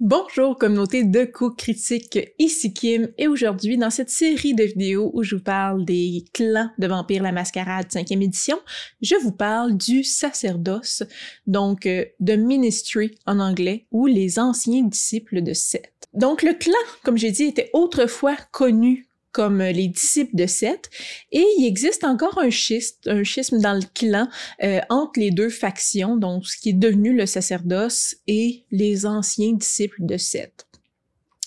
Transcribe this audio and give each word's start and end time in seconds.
Bonjour 0.00 0.56
communauté 0.56 1.02
de 1.02 1.24
coups 1.24 1.56
critiques, 1.56 2.20
ici 2.38 2.72
Kim 2.72 3.08
et 3.18 3.26
aujourd'hui 3.26 3.76
dans 3.76 3.90
cette 3.90 4.10
série 4.10 4.54
de 4.54 4.62
vidéos 4.62 5.10
où 5.12 5.24
je 5.24 5.34
vous 5.34 5.42
parle 5.42 5.84
des 5.84 6.24
clans 6.32 6.70
de 6.78 6.86
Vampire 6.86 7.24
la 7.24 7.32
Mascarade 7.32 7.88
5e 7.88 8.22
édition, 8.22 8.60
je 9.02 9.16
vous 9.16 9.32
parle 9.32 9.76
du 9.76 10.04
sacerdoce, 10.04 11.02
donc 11.48 11.84
euh, 11.86 12.04
de 12.20 12.36
Ministry 12.36 13.18
en 13.26 13.40
anglais 13.40 13.86
ou 13.90 14.06
les 14.06 14.38
anciens 14.38 14.84
disciples 14.84 15.42
de 15.42 15.52
Seth. 15.52 15.90
Donc 16.14 16.44
le 16.44 16.54
clan, 16.54 16.74
comme 17.02 17.18
j'ai 17.18 17.32
dit, 17.32 17.42
était 17.42 17.70
autrefois 17.72 18.36
connu 18.52 19.07
comme 19.38 19.62
les 19.62 19.86
disciples 19.86 20.34
de 20.34 20.48
Seth, 20.48 20.90
et 21.30 21.44
il 21.58 21.64
existe 21.64 22.02
encore 22.02 22.38
un 22.38 22.50
schisme, 22.50 22.96
un 23.06 23.22
schisme 23.22 23.60
dans 23.60 23.74
le 23.74 23.84
clan 23.94 24.26
euh, 24.64 24.80
entre 24.90 25.20
les 25.20 25.30
deux 25.30 25.48
factions, 25.48 26.16
donc 26.16 26.44
ce 26.44 26.56
qui 26.56 26.70
est 26.70 26.72
devenu 26.72 27.14
le 27.14 27.24
sacerdoce 27.24 28.16
et 28.26 28.64
les 28.72 29.06
anciens 29.06 29.52
disciples 29.52 30.00
de 30.00 30.16
Seth. 30.16 30.66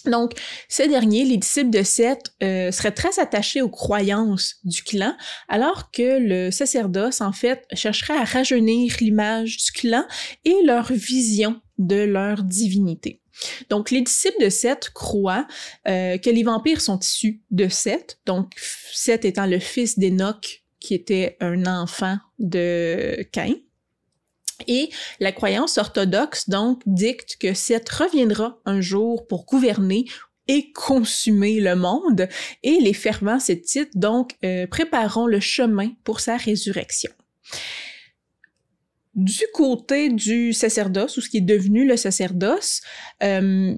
Donc, 0.05 0.31
ces 0.69 0.87
derniers, 0.87 1.25
les 1.25 1.35
disciples 1.35 1.69
de 1.69 1.83
Seth, 1.83 2.33
euh, 2.41 2.71
seraient 2.71 2.93
très 2.93 3.19
attachés 3.19 3.61
aux 3.61 3.69
croyances 3.69 4.55
du 4.63 4.83
clan, 4.83 5.13
alors 5.49 5.91
que 5.91 6.17
le 6.17 6.49
sacerdoce, 6.49 7.19
en 7.19 7.33
fait, 7.33 7.65
chercherait 7.73 8.17
à 8.17 8.23
rajeunir 8.23 8.95
l'image 9.01 9.57
du 9.57 9.71
clan 9.73 10.05
et 10.45 10.55
leur 10.63 10.93
vision 10.93 11.59
de 11.77 11.97
leur 11.97 12.43
divinité. 12.43 13.20
Donc, 13.69 13.91
les 13.91 14.01
disciples 14.01 14.43
de 14.43 14.49
Seth 14.49 14.91
croient 14.93 15.47
euh, 15.87 16.17
que 16.17 16.29
les 16.29 16.43
vampires 16.43 16.81
sont 16.81 16.99
issus 16.99 17.41
de 17.51 17.67
Seth, 17.67 18.19
donc 18.25 18.51
Seth 18.93 19.25
étant 19.25 19.45
le 19.45 19.59
fils 19.59 19.97
d'Enoch, 19.97 20.63
qui 20.79 20.93
était 20.93 21.37
un 21.39 21.65
enfant 21.65 22.17
de 22.39 23.25
Cain. 23.31 23.53
Et 24.67 24.89
la 25.19 25.31
croyance 25.31 25.77
orthodoxe, 25.77 26.49
donc, 26.49 26.81
dicte 26.85 27.37
que 27.39 27.53
Seth 27.53 27.89
reviendra 27.89 28.59
un 28.65 28.81
jour 28.81 29.27
pour 29.27 29.45
gouverner 29.45 30.05
et 30.47 30.71
consumer 30.73 31.59
le 31.59 31.75
monde, 31.75 32.27
et 32.63 32.79
les 32.79 32.93
fervents 32.93 33.39
Sethites, 33.39 33.95
donc, 33.95 34.35
euh, 34.43 34.67
prépareront 34.67 35.27
le 35.27 35.39
chemin 35.39 35.91
pour 36.03 36.19
sa 36.19 36.35
résurrection. 36.35 37.11
Du 39.13 39.43
côté 39.53 40.09
du 40.09 40.53
sacerdoce, 40.53 41.17
ou 41.17 41.21
ce 41.21 41.29
qui 41.29 41.37
est 41.37 41.41
devenu 41.41 41.85
le 41.85 41.97
sacerdoce, 41.97 42.81
euh, 43.23 43.75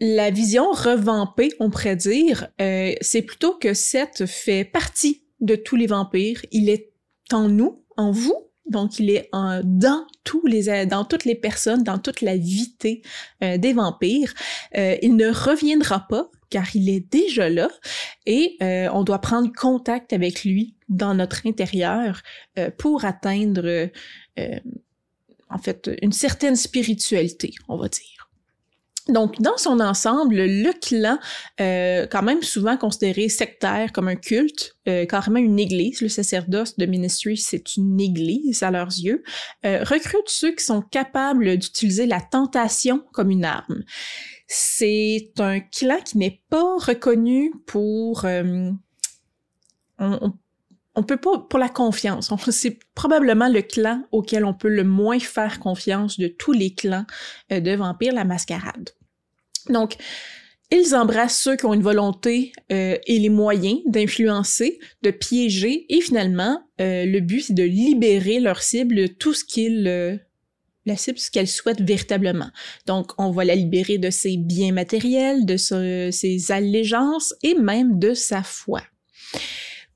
la 0.00 0.30
vision 0.30 0.70
revampée, 0.72 1.52
on 1.60 1.70
pourrait 1.70 1.96
dire, 1.96 2.48
euh, 2.60 2.94
c'est 3.02 3.22
plutôt 3.22 3.54
que 3.58 3.74
Seth 3.74 4.24
fait 4.24 4.64
partie 4.64 5.24
de 5.40 5.54
tous 5.54 5.76
les 5.76 5.86
vampires. 5.86 6.44
Il 6.50 6.70
est 6.70 6.92
en 7.32 7.48
nous, 7.48 7.84
en 7.96 8.10
vous, 8.10 8.49
donc 8.66 8.98
il 8.98 9.10
est 9.10 9.30
dans 9.64 10.06
tous 10.24 10.46
les, 10.46 10.86
dans 10.86 11.04
toutes 11.04 11.24
les 11.24 11.34
personnes, 11.34 11.82
dans 11.82 11.98
toute 11.98 12.20
la 12.20 12.36
vitée 12.36 13.02
euh, 13.42 13.58
des 13.58 13.72
vampires. 13.72 14.32
il 14.74 15.16
ne 15.16 15.28
reviendra 15.30 16.06
pas 16.08 16.30
car 16.50 16.74
il 16.74 16.88
est 16.88 17.12
déjà 17.12 17.48
là 17.48 17.68
et 18.26 18.56
on 18.60 19.04
doit 19.04 19.20
prendre 19.20 19.50
contact 19.52 20.12
avec 20.12 20.44
lui 20.44 20.74
dans 20.90 21.14
notre 21.14 21.46
intérieur 21.46 22.20
euh, 22.58 22.70
pour 22.76 23.04
atteindre, 23.06 23.88
euh, 24.38 24.60
en 25.48 25.58
fait, 25.58 25.90
une 26.02 26.12
certaine 26.12 26.56
spiritualité, 26.56 27.54
on 27.68 27.78
va 27.78 27.88
dire. 27.88 28.29
Donc, 29.10 29.40
dans 29.40 29.56
son 29.56 29.80
ensemble, 29.80 30.36
le 30.36 30.72
clan, 30.72 31.18
euh, 31.60 32.06
quand 32.06 32.22
même 32.22 32.42
souvent 32.42 32.76
considéré 32.76 33.28
sectaire 33.28 33.92
comme 33.92 34.08
un 34.08 34.16
culte, 34.16 34.76
euh, 34.88 35.04
carrément 35.04 35.38
une 35.38 35.58
église, 35.58 36.00
le 36.00 36.08
sacerdoce 36.08 36.76
de 36.76 36.86
Ministry, 36.86 37.36
c'est 37.36 37.76
une 37.76 38.00
église 38.00 38.62
à 38.62 38.70
leurs 38.70 38.88
yeux, 38.88 39.22
euh, 39.64 39.82
recrute 39.84 40.28
ceux 40.28 40.54
qui 40.54 40.64
sont 40.64 40.82
capables 40.82 41.56
d'utiliser 41.58 42.06
la 42.06 42.20
tentation 42.20 43.02
comme 43.12 43.30
une 43.30 43.44
arme. 43.44 43.82
C'est 44.46 45.32
un 45.38 45.60
clan 45.60 45.98
qui 46.04 46.18
n'est 46.18 46.42
pas 46.48 46.76
reconnu 46.78 47.52
pour... 47.66 48.22
peut 51.06 51.16
pas 51.16 51.38
pour 51.48 51.58
la 51.58 51.68
confiance. 51.68 52.32
C'est 52.50 52.78
probablement 52.94 53.48
le 53.48 53.62
clan 53.62 54.02
auquel 54.12 54.44
on 54.44 54.54
peut 54.54 54.68
le 54.68 54.84
moins 54.84 55.18
faire 55.18 55.60
confiance 55.60 56.18
de 56.18 56.28
tous 56.28 56.52
les 56.52 56.74
clans 56.74 57.06
de 57.50 57.74
vampires, 57.74 58.12
la 58.12 58.24
mascarade. 58.24 58.90
Donc, 59.68 59.96
ils 60.70 60.94
embrassent 60.94 61.40
ceux 61.40 61.56
qui 61.56 61.66
ont 61.66 61.74
une 61.74 61.82
volonté 61.82 62.52
euh, 62.70 62.96
et 63.06 63.18
les 63.18 63.28
moyens 63.28 63.80
d'influencer, 63.86 64.78
de 65.02 65.10
piéger, 65.10 65.86
et 65.88 66.00
finalement, 66.00 66.62
euh, 66.80 67.04
le 67.06 67.20
but 67.20 67.40
c'est 67.40 67.54
de 67.54 67.64
libérer 67.64 68.38
leur 68.38 68.62
cible 68.62 69.08
tout 69.16 69.34
ce 69.34 69.44
qu'ils 69.44 70.20
la 70.86 70.96
cible 70.96 71.18
ce 71.18 71.30
qu'elle 71.30 71.48
souhaite 71.48 71.80
véritablement. 71.80 72.50
Donc, 72.86 73.12
on 73.18 73.30
va 73.30 73.44
la 73.44 73.54
libérer 73.54 73.98
de 73.98 74.10
ses 74.10 74.36
biens 74.36 74.72
matériels, 74.72 75.44
de 75.44 75.56
ses 75.56 76.52
allégeances 76.52 77.34
et 77.42 77.54
même 77.54 77.98
de 77.98 78.14
sa 78.14 78.42
foi. 78.42 78.82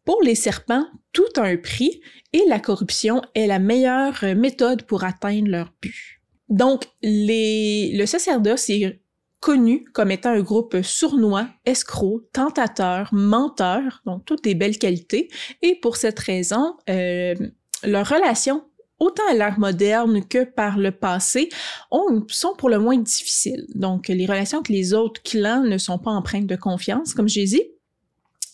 Pour 0.05 0.21
les 0.23 0.35
serpents, 0.35 0.87
tout 1.13 1.23
a 1.37 1.43
un 1.43 1.57
prix 1.57 2.01
et 2.33 2.43
la 2.49 2.61
corruption 2.61 3.23
est 3.35 3.47
la 3.47 3.59
meilleure 3.59 4.23
méthode 4.37 4.83
pour 4.83 5.05
atteindre 5.05 5.49
leur 5.49 5.73
but. 5.81 6.21
Donc, 6.51 6.85
les, 7.03 7.93
le 7.97 8.05
sacerdoce 8.05 8.69
est 8.69 9.01
connu 9.45 9.85
comme 9.93 10.11
étant 10.11 10.31
un 10.31 10.41
groupe 10.41 10.81
sournois, 10.83 11.47
escroc, 11.67 12.23
tentateur, 12.33 13.11
menteur, 13.13 14.01
donc 14.07 14.25
toutes 14.25 14.43
des 14.43 14.55
belles 14.55 14.79
qualités. 14.79 15.29
Et 15.61 15.79
pour 15.83 15.99
cette 15.99 16.19
raison, 16.19 16.79
euh, 16.89 17.35
leurs 17.83 18.09
relations 18.09 18.65
autant 18.99 19.23
à 19.31 19.35
l'ère 19.35 19.59
moderne 19.59 20.25
que 20.25 20.45
par 20.45 20.79
le 20.79 20.93
passé, 20.93 21.51
ont, 21.91 22.25
sont 22.29 22.55
pour 22.57 22.71
le 22.71 22.79
moins 22.79 22.97
difficiles. 22.97 23.67
Donc, 23.75 24.09
les 24.09 24.25
relations 24.25 24.61
avec 24.61 24.71
les 24.71 24.95
autres 24.95 25.21
clans 25.23 25.63
ne 25.63 25.77
sont 25.77 25.99
pas 25.99 26.13
empreintes 26.13 26.47
de 26.47 26.57
confiance, 26.57 27.13
comme 27.13 27.29
j'ai 27.29 27.45
dit. 27.45 27.65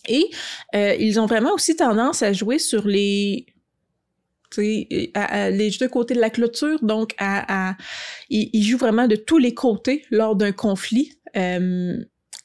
Et 0.09 0.29
euh, 0.75 0.95
ils 0.99 1.21
ont 1.21 1.25
vraiment 1.25 1.53
aussi 1.53 1.77
tendance 1.77 2.21
à 2.21 2.33
jouer 2.33 2.59
sur 2.59 2.85
les 2.85 3.45
les 4.57 5.71
deux 5.79 5.89
côtés 5.89 6.13
de 6.13 6.19
la 6.19 6.29
clôture, 6.29 6.79
donc 6.83 7.13
à, 7.17 7.75
ils, 8.29 8.63
jouent 8.63 8.77
vraiment 8.77 9.07
de 9.07 9.15
tous 9.15 9.37
les 9.37 9.53
côtés 9.53 10.05
lors 10.11 10.35
d'un 10.35 10.51
conflit. 10.51 11.13
Euh, 11.35 11.97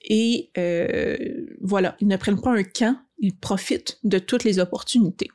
et 0.09 0.51
euh, 0.57 1.17
voilà, 1.61 1.97
ils 2.01 2.07
ne 2.07 2.17
prennent 2.17 2.41
pas 2.41 2.53
un 2.53 2.63
camp, 2.63 2.97
ils 3.19 3.37
profitent 3.37 3.99
de 4.05 4.19
toutes 4.19 4.45
les 4.45 4.59
opportunités. 4.59 5.29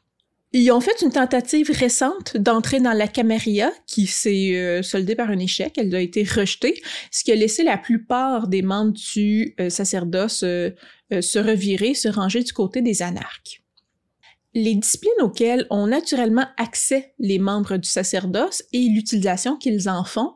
Ils 0.54 0.70
ont 0.72 0.82
fait 0.82 1.02
une 1.02 1.12
tentative 1.12 1.72
récente 1.72 2.36
d'entrer 2.36 2.82
dans 2.82 2.92
la 2.92 3.08
Camarilla 3.08 3.72
qui 3.88 4.06
s'est 4.06 4.56
euh, 4.56 4.82
soldée 4.82 5.16
par 5.16 5.30
un 5.30 5.40
échec. 5.40 5.78
Elle 5.78 5.94
a 5.96 6.02
été 6.02 6.24
rejetée, 6.24 6.82
ce 7.09 7.24
qui 7.24 7.32
a 7.32 7.36
laissé 7.36 7.64
la 7.64 7.78
plupart 7.78 8.50
des 8.50 8.62
membres 8.62 8.94
du 9.14 9.56
sacerdoce 9.70 10.40
se 10.40 11.40
revirer, 11.40 11.94
se 11.94 12.08
ranger 12.08 12.44
du 12.44 12.53
côté 12.53 12.82
des 12.82 13.02
anarques. 13.02 13.60
Les 14.53 14.75
disciplines 14.75 15.12
auxquelles 15.22 15.66
ont 15.69 15.88
naturellement 15.88 16.45
accès 16.57 17.13
les 17.19 17.39
membres 17.39 17.78
du 17.78 17.88
sacerdoce 17.88 18.63
et 18.73 18.89
l'utilisation 18.89 19.56
qu'ils 19.56 19.88
en 19.88 20.03
font 20.03 20.34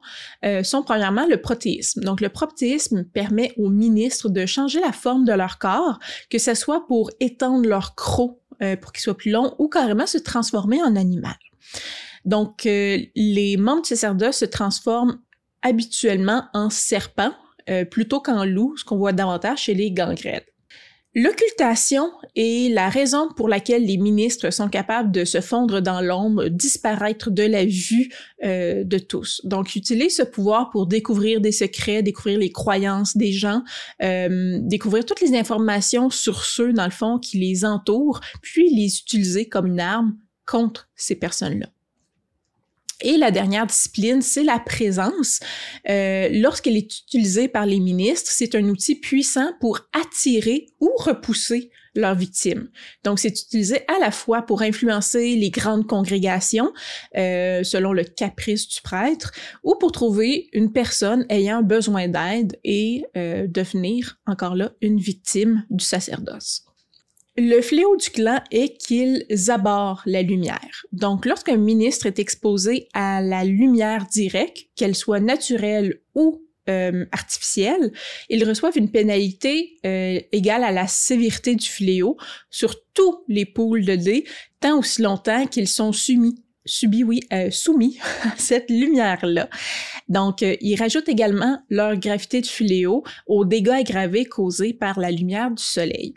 sont 0.63 0.83
premièrement 0.83 1.27
le 1.27 1.35
protéisme. 1.41 2.01
Donc 2.01 2.21
le 2.21 2.29
protéisme 2.29 3.03
permet 3.03 3.53
aux 3.57 3.69
ministres 3.69 4.29
de 4.29 4.45
changer 4.45 4.79
la 4.79 4.93
forme 4.93 5.25
de 5.25 5.33
leur 5.33 5.57
corps, 5.57 5.99
que 6.29 6.37
ce 6.37 6.53
soit 6.53 6.87
pour 6.87 7.11
étendre 7.19 7.67
leur 7.67 7.95
croc 7.95 8.39
euh, 8.61 8.77
pour 8.77 8.93
qu'il 8.93 9.01
soit 9.01 9.17
plus 9.17 9.31
long 9.31 9.53
ou 9.59 9.67
carrément 9.67 10.05
se 10.05 10.17
transformer 10.17 10.81
en 10.81 10.95
animal. 10.95 11.35
Donc, 12.23 12.65
euh, 12.65 12.99
les 13.13 13.57
membres 13.57 13.81
du 13.81 13.89
sacerdoce 13.89 14.37
se 14.37 14.45
transforment 14.45 15.19
habituellement 15.61 16.45
en 16.53 16.69
serpent 16.69 17.33
euh, 17.69 17.83
plutôt 17.83 18.21
qu'en 18.21 18.45
loup, 18.45 18.77
ce 18.77 18.85
qu'on 18.85 18.95
voit 18.95 19.11
davantage 19.11 19.63
chez 19.63 19.73
les 19.73 19.91
gangrènes. 19.91 20.39
L'occultation 21.17 22.11
est 22.35 22.73
la 22.73 22.89
raison 22.89 23.29
pour 23.37 23.47
laquelle 23.47 23.85
les 23.85 23.95
ministres 23.95 24.49
sont 24.49 24.67
capables 24.67 25.13
de 25.13 25.23
se 25.23 25.39
fondre 25.39 25.81
dans 25.81 26.01
l'ombre, 26.01 26.49
disparaître 26.49 27.31
de 27.31 27.43
la 27.43 27.63
vue 27.63 28.11
euh, 28.43 28.83
de 28.83 28.97
tous. 28.97 29.39
Donc, 29.45 29.77
utilisent 29.77 30.17
ce 30.17 30.23
pouvoir 30.23 30.71
pour 30.71 30.87
découvrir 30.87 31.39
des 31.39 31.53
secrets, 31.53 32.03
découvrir 32.03 32.37
les 32.37 32.51
croyances 32.51 33.15
des 33.15 33.31
gens, 33.31 33.63
euh, 34.03 34.59
découvrir 34.63 35.05
toutes 35.05 35.21
les 35.21 35.37
informations 35.37 36.09
sur 36.09 36.43
ceux, 36.43 36.73
dans 36.73 36.83
le 36.83 36.91
fond, 36.91 37.17
qui 37.17 37.37
les 37.37 37.63
entourent, 37.63 38.19
puis 38.41 38.69
les 38.75 38.99
utiliser 38.99 39.47
comme 39.47 39.67
une 39.67 39.79
arme 39.79 40.17
contre 40.45 40.89
ces 40.97 41.15
personnes-là. 41.15 41.67
Et 43.01 43.17
la 43.17 43.31
dernière 43.31 43.67
discipline, 43.67 44.21
c'est 44.21 44.43
la 44.43 44.59
présence. 44.59 45.39
Euh, 45.89 46.29
Lorsqu'elle 46.31 46.77
est 46.77 46.99
utilisée 46.99 47.47
par 47.47 47.65
les 47.65 47.79
ministres, 47.79 48.31
c'est 48.33 48.55
un 48.55 48.63
outil 48.65 48.95
puissant 48.95 49.51
pour 49.59 49.81
attirer 49.93 50.67
ou 50.79 50.89
repousser 50.97 51.71
leurs 51.95 52.15
victimes. 52.15 52.69
Donc, 53.03 53.19
c'est 53.19 53.29
utilisé 53.29 53.81
à 53.87 53.99
la 53.99 54.11
fois 54.11 54.41
pour 54.41 54.61
influencer 54.61 55.35
les 55.35 55.49
grandes 55.49 55.87
congrégations, 55.87 56.73
euh, 57.17 57.63
selon 57.63 57.93
le 57.93 58.03
caprice 58.03 58.67
du 58.67 58.81
prêtre, 58.81 59.31
ou 59.63 59.75
pour 59.79 59.91
trouver 59.91 60.49
une 60.53 60.71
personne 60.71 61.25
ayant 61.29 61.63
besoin 61.63 62.07
d'aide 62.07 62.57
et 62.63 63.05
euh, 63.15 63.47
devenir, 63.47 64.17
encore 64.25 64.55
là, 64.55 64.71
une 64.81 64.99
victime 64.99 65.65
du 65.69 65.83
sacerdoce. 65.83 66.64
Le 67.37 67.59
fléau 67.59 67.97
du 67.97 68.09
clan 68.11 68.39
est 68.49 68.77
qu'ils 68.77 69.25
abordent 69.49 69.99
la 70.05 70.21
lumière. 70.21 70.85
Donc, 70.93 71.25
lorsqu'un 71.25 71.57
ministre 71.57 72.05
est 72.05 72.17
exposé 72.17 72.87
à 72.93 73.21
la 73.21 73.43
lumière 73.43 74.05
directe, 74.09 74.69
qu'elle 74.77 74.95
soit 74.95 75.19
naturelle 75.19 75.99
ou 76.13 76.41
euh, 76.69 77.05
artificielle, 77.11 77.91
ils 78.29 78.47
reçoivent 78.47 78.77
une 78.77 78.89
pénalité 78.89 79.77
euh, 79.85 80.19
égale 80.31 80.63
à 80.63 80.71
la 80.71 80.87
sévérité 80.87 81.55
du 81.55 81.67
fléau 81.67 82.15
sur 82.49 82.73
tous 82.93 83.25
les 83.27 83.45
poules 83.45 83.83
de 83.83 83.97
dés, 83.97 84.25
tant 84.61 84.79
aussi 84.79 85.01
longtemps 85.01 85.45
qu'ils 85.45 85.67
sont 85.67 85.91
soumis 85.91 86.41
subis, 86.67 87.03
oui, 87.03 87.19
euh, 87.33 87.51
soumis 87.51 87.99
à 88.23 88.33
cette 88.37 88.69
lumière-là. 88.69 89.49
Donc, 90.07 90.41
ils 90.41 90.75
rajoutent 90.77 91.09
également 91.09 91.59
leur 91.69 91.97
gravité 91.97 92.39
de 92.39 92.47
fléau 92.47 93.03
aux 93.27 93.45
dégâts 93.45 93.69
aggravés 93.69 94.25
causés 94.25 94.73
par 94.73 94.99
la 94.99 95.11
lumière 95.11 95.51
du 95.51 95.61
soleil. 95.61 96.15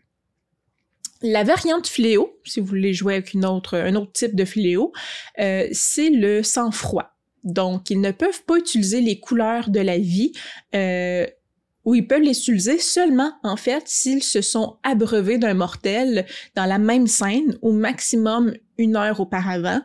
La 1.22 1.42
variante 1.42 1.88
fléau, 1.88 2.38
si 2.44 2.60
vous 2.60 2.66
voulez 2.66 2.94
jouer 2.94 3.14
avec 3.14 3.34
une 3.34 3.44
autre, 3.44 3.76
un 3.76 3.94
autre 3.96 4.12
type 4.12 4.36
de 4.36 4.44
fléau, 4.44 4.92
c'est 5.36 6.10
le 6.10 6.42
sang-froid. 6.42 7.18
Donc, 7.44 7.90
ils 7.90 8.00
ne 8.00 8.10
peuvent 8.10 8.42
pas 8.44 8.56
utiliser 8.56 9.00
les 9.00 9.20
couleurs 9.20 9.70
de 9.70 9.80
la 9.80 9.98
vie 9.98 10.32
euh, 10.74 11.26
ou 11.84 11.94
ils 11.94 12.06
peuvent 12.06 12.22
les 12.22 12.38
utiliser 12.38 12.78
seulement, 12.78 13.32
en 13.42 13.56
fait, 13.56 13.84
s'ils 13.86 14.22
se 14.22 14.42
sont 14.42 14.76
abreuvés 14.82 15.38
d'un 15.38 15.54
mortel 15.54 16.26
dans 16.54 16.66
la 16.66 16.78
même 16.78 17.06
scène 17.06 17.56
au 17.62 17.72
maximum 17.72 18.54
une 18.76 18.96
heure 18.96 19.20
auparavant, 19.20 19.80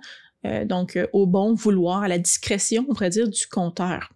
euh, 0.46 0.66
donc 0.66 0.98
euh, 0.98 1.08
au 1.14 1.26
bon 1.26 1.54
vouloir, 1.54 2.04
à 2.04 2.08
la 2.08 2.18
discrétion, 2.18 2.86
on 2.90 2.94
pourrait 2.94 3.10
dire, 3.10 3.30
du 3.30 3.48
compteur. 3.48 4.13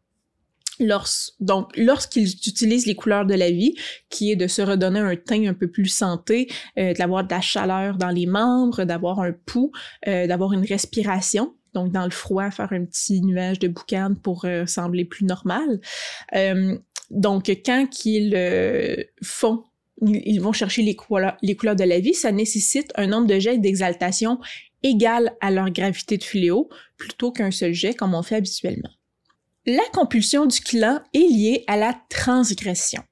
Lors, 0.79 1.07
donc, 1.39 1.75
lorsqu'ils 1.75 2.27
utilisent 2.27 2.85
les 2.85 2.95
couleurs 2.95 3.25
de 3.25 3.33
la 3.33 3.49
vie, 3.49 3.75
qui 4.09 4.31
est 4.31 4.35
de 4.35 4.47
se 4.47 4.61
redonner 4.61 4.99
un 4.99 5.15
teint 5.15 5.45
un 5.47 5.53
peu 5.53 5.67
plus 5.69 5.87
santé, 5.87 6.47
euh, 6.77 6.93
d'avoir 6.93 7.23
de 7.23 7.31
la 7.31 7.41
chaleur 7.41 7.97
dans 7.97 8.09
les 8.09 8.25
membres, 8.25 8.83
d'avoir 8.83 9.19
un 9.19 9.31
pouls, 9.31 9.71
euh, 10.07 10.27
d'avoir 10.27 10.53
une 10.53 10.65
respiration, 10.65 11.53
donc 11.73 11.91
dans 11.91 12.05
le 12.05 12.11
froid, 12.11 12.49
faire 12.49 12.71
un 12.71 12.85
petit 12.85 13.21
nuage 13.21 13.59
de 13.59 13.67
boucan 13.67 14.15
pour 14.21 14.45
euh, 14.45 14.65
sembler 14.65 15.05
plus 15.05 15.25
normal. 15.25 15.79
Euh, 16.35 16.77
donc, 17.11 17.49
quand 17.65 17.87
ils 18.05 18.33
euh, 18.35 18.95
font, 19.23 19.63
ils 20.01 20.39
vont 20.39 20.53
chercher 20.53 20.81
les 20.81 20.97
les 21.41 21.55
couleurs 21.55 21.75
de 21.75 21.83
la 21.83 21.99
vie, 21.99 22.13
ça 22.13 22.31
nécessite 22.31 22.91
un 22.95 23.07
nombre 23.07 23.27
de 23.27 23.39
jets 23.39 23.57
d'exaltation 23.57 24.39
égal 24.83 25.35
à 25.41 25.51
leur 25.51 25.69
gravité 25.69 26.17
de 26.17 26.23
fléau, 26.23 26.69
plutôt 26.97 27.31
qu'un 27.31 27.51
seul 27.51 27.73
jet 27.73 27.93
comme 27.93 28.13
on 28.13 28.23
fait 28.23 28.35
habituellement. 28.35 28.89
La 29.69 29.83
compulsion 29.91 30.45
du 30.45 30.61
clan 30.61 31.01
est 31.13 31.29
liée 31.29 31.65
à 31.67 31.75
la 31.75 31.93
transgression. 32.09 33.03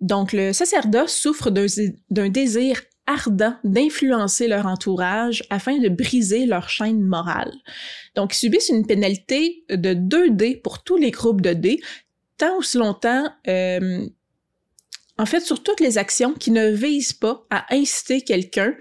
Donc, 0.00 0.32
le 0.32 0.52
sacerdoce 0.52 1.12
souffre 1.12 1.50
d'un 1.50 2.28
désir 2.28 2.80
ardent 3.08 3.56
d'influencer 3.64 4.46
leur 4.46 4.66
entourage 4.66 5.42
afin 5.50 5.78
de 5.78 5.88
briser 5.88 6.46
leur 6.46 6.68
chaîne 6.68 7.00
morale. 7.00 7.52
Donc, 8.14 8.32
ils 8.32 8.38
subissent 8.38 8.68
une 8.68 8.86
pénalité 8.86 9.64
de 9.68 9.92
2 9.92 10.30
dés 10.30 10.54
pour 10.54 10.84
tous 10.84 10.96
les 10.96 11.10
groupes 11.10 11.40
de 11.40 11.52
dés, 11.52 11.80
tant 12.36 12.58
ou 12.58 12.62
si 12.62 12.78
longtemps, 12.78 13.28
euh, 13.48 14.06
en 15.18 15.26
fait, 15.26 15.40
sur 15.40 15.64
toutes 15.64 15.80
les 15.80 15.98
actions 15.98 16.32
qui 16.32 16.52
ne 16.52 16.70
visent 16.70 17.12
pas 17.12 17.44
à 17.50 17.74
inciter 17.74 18.22
quelqu'un 18.22 18.74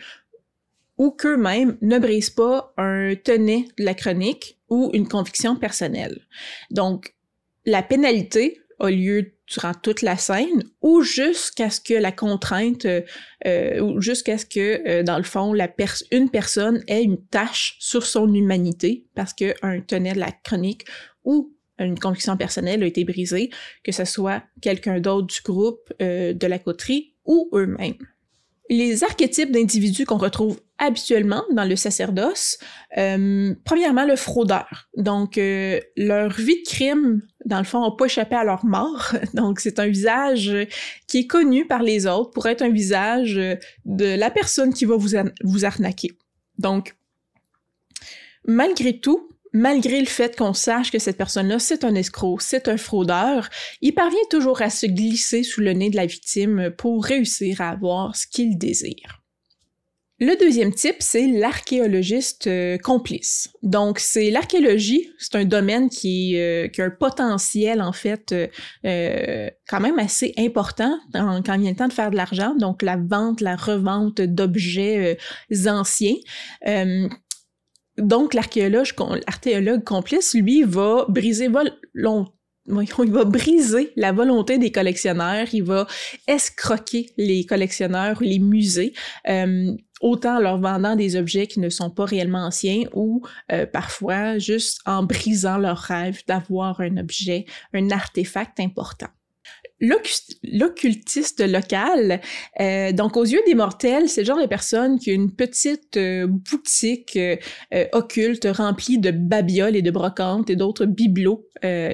ou 0.99 1.09
qu'eux-mêmes 1.09 1.79
ne 1.81 1.97
brisent 1.97 2.29
pas 2.29 2.75
un 2.77 3.15
tenet 3.15 3.65
de 3.79 3.85
la 3.85 3.95
chronique 3.95 4.59
ou 4.69 4.91
une 4.93 5.07
conviction 5.07 5.55
personnelle. 5.55 6.27
Donc, 6.69 7.15
la 7.65 7.83
pénalité 7.83 8.59
a 8.79 8.89
lieu 8.89 9.33
durant 9.47 9.73
toute 9.73 10.01
la 10.01 10.17
scène 10.17 10.63
ou 10.81 11.01
jusqu'à 11.01 11.69
ce 11.69 11.79
que 11.79 11.93
la 11.93 12.11
contrainte 12.11 12.85
euh, 12.85 13.79
ou 13.79 14.01
jusqu'à 14.01 14.37
ce 14.37 14.45
que 14.45 14.87
euh, 14.87 15.03
dans 15.03 15.17
le 15.17 15.23
fond 15.23 15.53
la 15.53 15.69
une 16.11 16.29
personne 16.29 16.83
ait 16.87 17.03
une 17.03 17.23
tâche 17.27 17.75
sur 17.79 18.05
son 18.05 18.33
humanité 18.33 19.05
parce 19.15 19.33
que 19.33 19.53
un 19.61 19.81
tenait 19.81 20.13
de 20.13 20.19
la 20.19 20.31
chronique 20.31 20.85
ou 21.23 21.53
une 21.79 21.99
conviction 21.99 22.37
personnelle 22.37 22.83
a 22.83 22.85
été 22.85 23.03
brisée, 23.03 23.49
que 23.83 23.91
ce 23.91 24.05
soit 24.05 24.43
quelqu'un 24.61 24.99
d'autre 24.99 25.27
du 25.27 25.41
groupe 25.41 25.91
euh, 26.01 26.33
de 26.33 26.47
la 26.47 26.59
coterie 26.59 27.15
ou 27.25 27.49
eux-mêmes. 27.53 27.97
Les 28.69 29.03
archétypes 29.03 29.51
d'individus 29.51 30.05
qu'on 30.05 30.17
retrouve 30.17 30.61
habituellement 30.83 31.43
dans 31.51 31.63
le 31.63 31.75
sacerdoce, 31.75 32.57
euh, 32.97 33.55
premièrement 33.63 34.05
le 34.05 34.15
fraudeur. 34.15 34.89
Donc 34.97 35.37
euh, 35.37 35.79
leur 35.95 36.31
vie 36.33 36.61
de 36.61 36.67
crime, 36.67 37.21
dans 37.45 37.57
le 37.57 37.63
fond, 37.63 37.81
n'a 37.81 37.95
pas 37.97 38.05
échappé 38.05 38.35
à 38.35 38.43
leur 38.43 38.65
mort. 38.65 39.13
Donc 39.33 39.59
c'est 39.59 39.79
un 39.79 39.87
visage 39.87 40.51
qui 41.07 41.19
est 41.19 41.27
connu 41.27 41.65
par 41.65 41.83
les 41.83 42.05
autres 42.05 42.31
pour 42.31 42.47
être 42.47 42.61
un 42.61 42.69
visage 42.69 43.35
de 43.85 44.15
la 44.15 44.29
personne 44.29 44.73
qui 44.73 44.85
va 44.85 44.95
vous, 44.95 45.11
vous 45.43 45.65
arnaquer. 45.65 46.11
Donc 46.57 46.95
malgré 48.45 48.99
tout, 48.99 49.29
malgré 49.53 49.99
le 49.99 50.05
fait 50.05 50.35
qu'on 50.35 50.53
sache 50.53 50.91
que 50.91 50.99
cette 50.99 51.17
personne-là, 51.17 51.59
c'est 51.59 51.83
un 51.83 51.95
escroc, 51.95 52.39
c'est 52.41 52.67
un 52.67 52.77
fraudeur, 52.77 53.49
il 53.81 53.93
parvient 53.93 54.19
toujours 54.29 54.61
à 54.61 54.69
se 54.69 54.85
glisser 54.85 55.43
sous 55.43 55.61
le 55.61 55.73
nez 55.73 55.89
de 55.89 55.95
la 55.95 56.05
victime 56.05 56.71
pour 56.77 57.05
réussir 57.05 57.61
à 57.61 57.69
avoir 57.69 58.15
ce 58.15 58.27
qu'il 58.27 58.57
désire. 58.57 59.22
Le 60.25 60.39
deuxième 60.39 60.73
type, 60.73 60.95
c'est 60.99 61.27
l'archéologiste 61.27 62.47
euh, 62.47 62.77
complice. 62.77 63.49
Donc, 63.61 63.99
c'est 63.99 64.31
l'archéologie, 64.31 65.09
c'est 65.17 65.35
un 65.35 65.43
domaine 65.43 65.89
qui, 65.89 66.37
euh, 66.37 66.69
a 66.77 66.81
un 66.81 66.89
potentiel, 66.89 67.81
en 67.81 67.91
fait, 67.91 68.33
euh, 68.85 69.49
quand 69.67 69.81
même 69.81 69.99
assez 69.99 70.33
important 70.37 70.97
quand 71.13 71.55
il 71.55 71.61
vient 71.61 71.71
le 71.71 71.75
temps 71.75 71.89
de 71.89 71.93
faire 71.93 72.09
de 72.09 72.15
l'argent. 72.15 72.55
Donc, 72.55 72.83
la 72.83 72.95
vente, 72.95 73.41
la 73.41 73.57
revente 73.57 74.21
d'objets 74.21 75.17
anciens. 75.67 76.15
Donc, 77.97 78.33
l'archéologue, 78.33 79.83
complice, 79.83 80.35
lui, 80.35 80.63
va 80.63 81.05
briser 81.09 81.49
il 82.65 83.11
va 83.11 83.25
briser 83.25 83.91
la 83.97 84.13
volonté 84.13 84.57
des 84.57 84.71
collectionneurs, 84.71 85.47
il 85.51 85.63
va 85.63 85.85
escroquer 86.27 87.11
les 87.17 87.45
collectionneurs, 87.45 88.23
les 88.23 88.39
musées, 88.39 88.93
autant 90.03 90.37
en 90.37 90.39
leur 90.39 90.59
vendant 90.59 90.95
des 90.95 91.15
objets 91.15 91.47
qui 91.47 91.59
ne 91.59 91.69
sont 91.69 91.89
pas 91.89 92.05
réellement 92.05 92.45
anciens 92.45 92.83
ou 92.93 93.23
euh, 93.51 93.65
parfois 93.65 94.37
juste 94.37 94.81
en 94.85 95.03
brisant 95.03 95.57
leur 95.57 95.77
rêve 95.77 96.21
d'avoir 96.27 96.81
un 96.81 96.97
objet, 96.97 97.45
un 97.73 97.89
artefact 97.89 98.59
important 98.59 99.07
l'occultiste 100.43 101.45
local. 101.45 102.21
Euh, 102.59 102.91
donc, 102.91 103.17
aux 103.17 103.25
yeux 103.25 103.41
des 103.45 103.55
mortels, 103.55 104.09
c'est 104.09 104.21
le 104.21 104.25
genre 104.25 104.41
de 104.41 104.47
personne 104.47 104.99
qui 104.99 105.11
a 105.11 105.13
une 105.13 105.31
petite 105.31 105.97
euh, 105.97 106.27
boutique 106.27 107.17
euh, 107.17 107.85
occulte 107.91 108.47
remplie 108.49 108.97
de 108.97 109.11
babioles 109.11 109.75
et 109.75 109.81
de 109.81 109.91
brocantes 109.91 110.49
et 110.49 110.55
d'autres 110.55 110.85
bibelots 110.85 111.45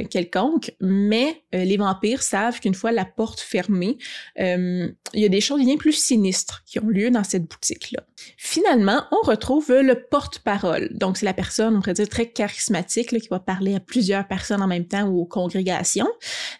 quelconques. 0.09 0.73
Mais 0.81 1.43
les 1.53 1.77
vampires 1.77 2.23
savent 2.23 2.59
qu'une 2.59 2.73
fois 2.73 2.91
la 2.91 3.05
porte 3.05 3.39
fermée, 3.39 3.97
il 4.37 4.95
y 5.13 5.25
a 5.25 5.29
des 5.29 5.41
choses 5.41 5.61
bien 5.61 5.77
plus 5.77 5.93
sinistres 5.93 6.63
qui 6.65 6.79
ont 6.79 6.87
lieu 6.87 7.11
dans 7.11 7.23
cette 7.23 7.43
boutique-là. 7.43 8.01
Finalement, 8.37 9.03
on 9.11 9.25
retrouve 9.25 9.71
le 9.71 9.95
porte-parole. 9.95 10.89
Donc, 10.91 11.17
c'est 11.17 11.25
la 11.25 11.33
personne, 11.33 11.75
on 11.75 11.79
pourrait 11.79 11.93
dire, 11.93 12.09
très 12.09 12.29
charismatique 12.29 13.17
qui 13.19 13.27
va 13.29 13.39
parler 13.39 13.75
à 13.75 13.79
plusieurs 13.79 14.27
personnes 14.27 14.61
en 14.61 14.67
même 14.67 14.87
temps 14.87 15.07
ou 15.07 15.21
aux 15.21 15.25
congrégations. 15.25 16.09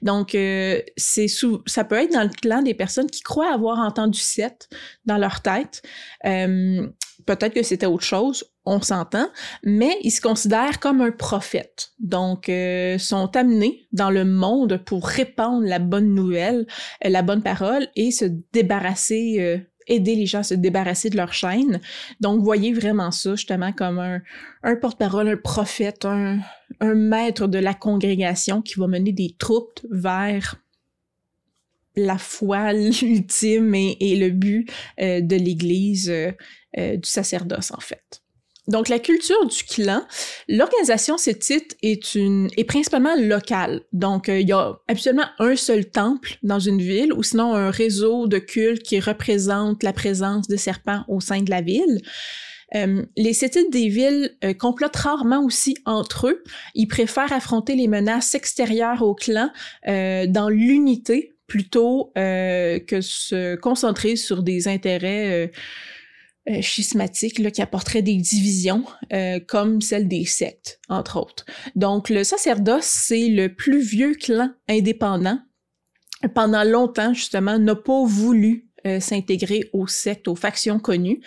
Donc, 0.01 0.32
c'est 0.32 1.28
ça 1.66 1.84
peut 1.84 1.96
être 1.96 2.13
dans 2.13 2.24
le 2.24 2.30
clan 2.30 2.62
des 2.62 2.74
personnes 2.74 3.10
qui 3.10 3.22
croient 3.22 3.54
avoir 3.54 3.80
entendu 3.80 4.20
Seth 4.20 4.70
dans 5.06 5.18
leur 5.18 5.42
tête. 5.42 5.82
Euh, 6.25 6.88
peut-être 7.25 7.54
que 7.54 7.63
c'était 7.63 7.86
autre 7.86 8.04
chose, 8.04 8.46
on 8.70 8.82
s'entend, 8.82 9.28
mais 9.64 9.98
ils 10.04 10.12
se 10.12 10.22
considèrent 10.22 10.80
comme 10.80 11.02
un 11.02 11.12
prophète. 11.12 11.92
Donc, 12.00 12.50
euh, 12.50 12.98
sont 12.98 13.36
amenés 13.36 13.88
dans 13.92 14.10
le 14.10 14.26
monde 14.26 14.82
pour 14.86 15.08
répandre 15.08 15.66
la 15.66 15.80
bonne 15.80 16.14
nouvelle, 16.14 16.66
euh, 17.06 17.10
la 17.10 17.22
bonne 17.22 17.42
parole 17.42 17.88
et 17.96 18.12
se 18.12 18.26
débarrasser 18.54 19.66
aider 19.90 20.16
les 20.16 20.28
gens 20.28 20.40
à 20.40 20.44
se 20.44 20.54
débarrasser 20.54 21.10
de 21.10 21.18
leur 21.18 21.34
chaîne. 21.34 21.82
Donc, 22.22 22.42
voyez 22.42 22.72
vraiment 22.74 23.12
ça 23.12 23.36
justement 23.36 23.74
comme 23.74 24.00
un, 24.00 24.22
un 24.64 24.76
porte-parole, 24.76 25.28
un 25.28 25.38
prophète, 25.38 26.06
un, 26.06 26.40
un, 26.80 26.94
maître 26.94 27.48
de 27.48 27.58
la 27.58 27.74
congrégation 27.74 28.62
qui 28.62 28.80
va 28.80 28.86
mener 28.86 29.12
des 29.12 29.36
troupes 29.38 29.80
vers 29.90 30.58
la 31.96 32.18
foi 32.18 32.74
ultime 33.02 33.76
et, 33.76 34.16
le 34.16 34.30
but 34.30 34.72
euh, 35.02 35.22
de 35.22 35.36
l'Église, 35.36 36.10
euh, 36.10 36.32
euh, 36.78 36.98
du 36.98 37.10
sacerdoce 37.10 37.72
en 37.72 37.80
fait. 37.80 38.22
Donc 38.70 38.88
la 38.88 39.00
culture 39.00 39.46
du 39.46 39.64
clan, 39.64 40.04
l'organisation 40.48 41.16
titres 41.16 41.76
est 41.82 42.16
une 42.16 42.50
est 42.56 42.64
principalement 42.64 43.16
locale. 43.16 43.82
Donc 43.94 44.28
il 44.28 44.48
y 44.48 44.54
a 44.54 44.80
absolument 44.88 45.26
un 45.40 45.56
seul 45.56 45.86
temple 45.86 46.38
dans 46.44 46.60
une 46.60 46.82
ville 46.82 47.12
ou 47.14 47.24
sinon 47.24 47.56
un 47.56 47.72
réseau 47.72 48.28
de 48.28 48.38
cultes 48.38 48.84
qui 48.84 49.00
représente 49.00 49.84
la 49.84 49.92
présence 49.92 50.48
de 50.48 50.56
serpents 50.56 51.04
au 51.08 51.20
sein 51.20 51.42
de 51.42 51.50
la 51.50 51.62
ville. 51.62 52.00
les 52.74 53.34
Sétites 53.34 53.72
des 53.72 53.90
villes 53.90 54.38
complotent 54.60 54.96
rarement 54.96 55.44
aussi 55.44 55.76
entre 55.86 56.28
eux. 56.28 56.44
Ils 56.76 56.88
préfèrent 56.88 57.34
affronter 57.34 57.76
les 57.76 57.88
menaces 57.88 58.36
extérieures 58.36 59.02
au 59.02 59.16
clan 59.16 59.50
dans 59.86 60.50
l'unité 60.50 61.36
plutôt 61.50 62.14
euh, 62.18 62.80
que 62.80 63.02
se 63.02 63.56
concentrer 63.56 64.16
sur 64.16 64.44
des 64.44 64.70
intérêts 64.70 65.52
euh, 66.48 66.53
euh, 66.53 66.62
schismatiques 66.62 67.39
là, 67.39 67.51
qui 67.51 67.62
apporteraient 67.62 68.01
des 68.01 68.15
divisions 68.15 68.84
comme 69.48 69.81
celle 69.81 70.08
des 70.08 70.25
sectes, 70.25 70.79
entre 70.88 71.19
autres. 71.19 71.46
Donc 71.75 72.10
le 72.10 72.24
sacerdoce, 72.24 72.86
c'est 72.86 73.27
le 73.27 73.53
plus 73.53 73.81
vieux 73.81 74.13
clan 74.13 74.51
indépendant 74.67 75.39
pendant 76.36 76.63
longtemps, 76.63 77.13
justement, 77.13 77.58
n'a 77.58 77.75
pas 77.75 78.03
voulu 78.03 78.69
s'intégrer 79.00 79.69
aux 79.74 79.88
sectes, 79.88 80.27
aux 80.27 80.36
factions 80.36 80.79
connues 80.79 81.22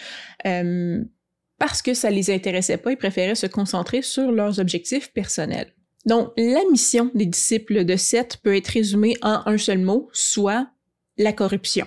parce 1.58 1.80
que 1.80 1.94
ça 1.94 2.10
les 2.10 2.30
intéressait 2.30 2.76
pas, 2.76 2.90
ils 2.90 2.96
préféraient 2.96 3.36
se 3.36 3.46
concentrer 3.46 4.02
sur 4.02 4.32
leurs 4.32 4.58
objectifs 4.58 5.12
personnels. 5.12 5.72
Donc, 6.06 6.32
la 6.36 6.60
mission 6.70 7.08
des 7.14 7.26
disciples 7.26 7.84
de 7.84 7.94
Seth 7.94 8.38
peut 8.38 8.56
être 8.56 8.66
résumée 8.66 9.16
en 9.22 9.42
un 9.46 9.58
seul 9.58 9.78
mot, 9.78 10.08
soit 10.12 10.66
la 11.18 11.32
corruption. 11.32 11.86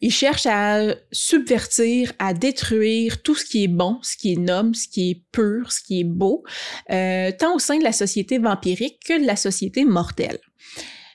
Ils 0.00 0.12
cherchent 0.12 0.46
à 0.46 0.94
subvertir, 1.10 2.12
à 2.18 2.34
détruire 2.34 3.22
tout 3.22 3.34
ce 3.34 3.44
qui 3.44 3.64
est 3.64 3.68
bon, 3.68 3.98
ce 4.02 4.16
qui 4.16 4.32
est 4.34 4.38
noble, 4.38 4.76
ce 4.76 4.88
qui 4.88 5.10
est 5.10 5.22
pur, 5.32 5.72
ce 5.72 5.80
qui 5.80 6.00
est 6.00 6.04
beau, 6.04 6.44
euh, 6.90 7.32
tant 7.38 7.54
au 7.54 7.58
sein 7.58 7.78
de 7.78 7.84
la 7.84 7.92
société 7.92 8.38
vampirique 8.38 9.00
que 9.06 9.20
de 9.20 9.26
la 9.26 9.36
société 9.36 9.84
mortelle. 9.84 10.38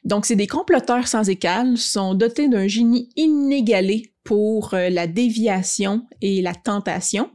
Donc, 0.04 0.26
c'est 0.26 0.36
des 0.36 0.48
comploteurs 0.48 1.08
sans 1.08 1.30
égal, 1.30 1.78
sont 1.78 2.16
dotés 2.16 2.48
d'un 2.48 2.68
génie 2.68 3.10
inégalé 3.16 4.14
pour 4.24 4.74
euh, 4.74 4.90
la 4.90 5.06
déviation 5.06 6.08
et 6.22 6.42
la 6.42 6.56
tentation. 6.56 7.30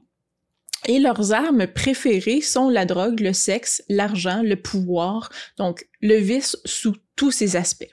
Et 0.88 0.98
leurs 0.98 1.32
armes 1.32 1.66
préférées 1.66 2.40
sont 2.40 2.68
la 2.68 2.86
drogue, 2.86 3.20
le 3.20 3.32
sexe, 3.32 3.82
l'argent, 3.88 4.42
le 4.42 4.56
pouvoir, 4.56 5.30
donc 5.58 5.86
le 6.00 6.16
vice 6.16 6.56
sous 6.64 6.94
tous 7.16 7.30
ses 7.30 7.56
aspects. 7.56 7.90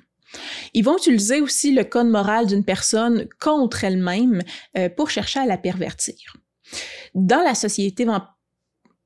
Ils 0.74 0.84
vont 0.84 0.98
utiliser 0.98 1.42
aussi 1.42 1.74
le 1.74 1.84
code 1.84 2.08
moral 2.08 2.48
d'une 2.48 2.64
personne 2.64 3.28
contre 3.40 3.84
elle-même 3.84 4.42
euh, 4.78 4.90
pour 4.90 5.10
chercher 5.10 5.40
à 5.40 5.46
la 5.46 5.58
pervertir. 5.58 6.38
Dans 7.14 7.44
la 7.44 7.56
société 7.56 8.06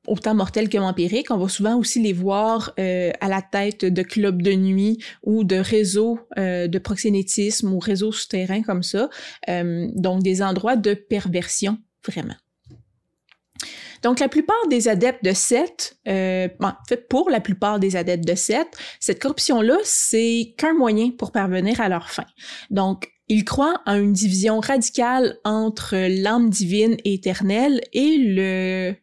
autant 0.07 0.35
mortelle 0.35 0.69
que 0.69 0.77
vampirique, 0.77 1.31
on 1.31 1.37
va 1.37 1.49
souvent 1.49 1.75
aussi 1.75 2.01
les 2.01 2.13
voir 2.13 2.73
euh, 2.79 3.11
à 3.19 3.27
la 3.27 3.41
tête 3.41 3.83
de 3.83 4.01
clubs 4.03 4.41
de 4.41 4.53
nuit 4.53 5.03
ou 5.23 5.43
de 5.43 5.57
réseaux 5.57 6.19
euh, 6.37 6.67
de 6.67 6.79
proxénétisme 6.79 7.73
ou 7.73 7.79
réseaux 7.79 8.13
souterrains 8.13 8.61
comme 8.61 8.83
ça, 8.83 9.09
donc 9.47 10.23
des 10.23 10.41
endroits 10.41 10.77
de 10.77 10.93
perversion 10.93 11.77
vraiment. 12.05 12.35
Donc, 14.03 14.19
la 14.19 14.29
plupart 14.29 14.67
des 14.69 14.87
adeptes 14.87 15.23
de 15.23 15.33
Seth, 15.33 15.97
euh, 16.07 16.47
en 16.61 16.73
fait, 16.87 17.07
pour 17.07 17.29
la 17.29 17.39
plupart 17.39 17.79
des 17.79 17.95
adeptes 17.95 18.27
de 18.27 18.35
Seth, 18.35 18.67
cette 18.99 19.21
corruption-là, 19.21 19.77
c'est 19.83 20.53
qu'un 20.57 20.73
moyen 20.73 21.11
pour 21.11 21.31
parvenir 21.31 21.81
à 21.81 21.89
leur 21.89 22.09
fin. 22.09 22.25
Donc, 22.69 23.09
ils 23.27 23.43
croient 23.43 23.81
en 23.85 23.95
une 23.95 24.13
division 24.13 24.59
radicale 24.59 25.37
entre 25.43 25.95
l'âme 25.95 26.49
divine 26.49 26.95
et 27.03 27.15
éternelle 27.15 27.81
et 27.91 28.17
le 28.17 28.95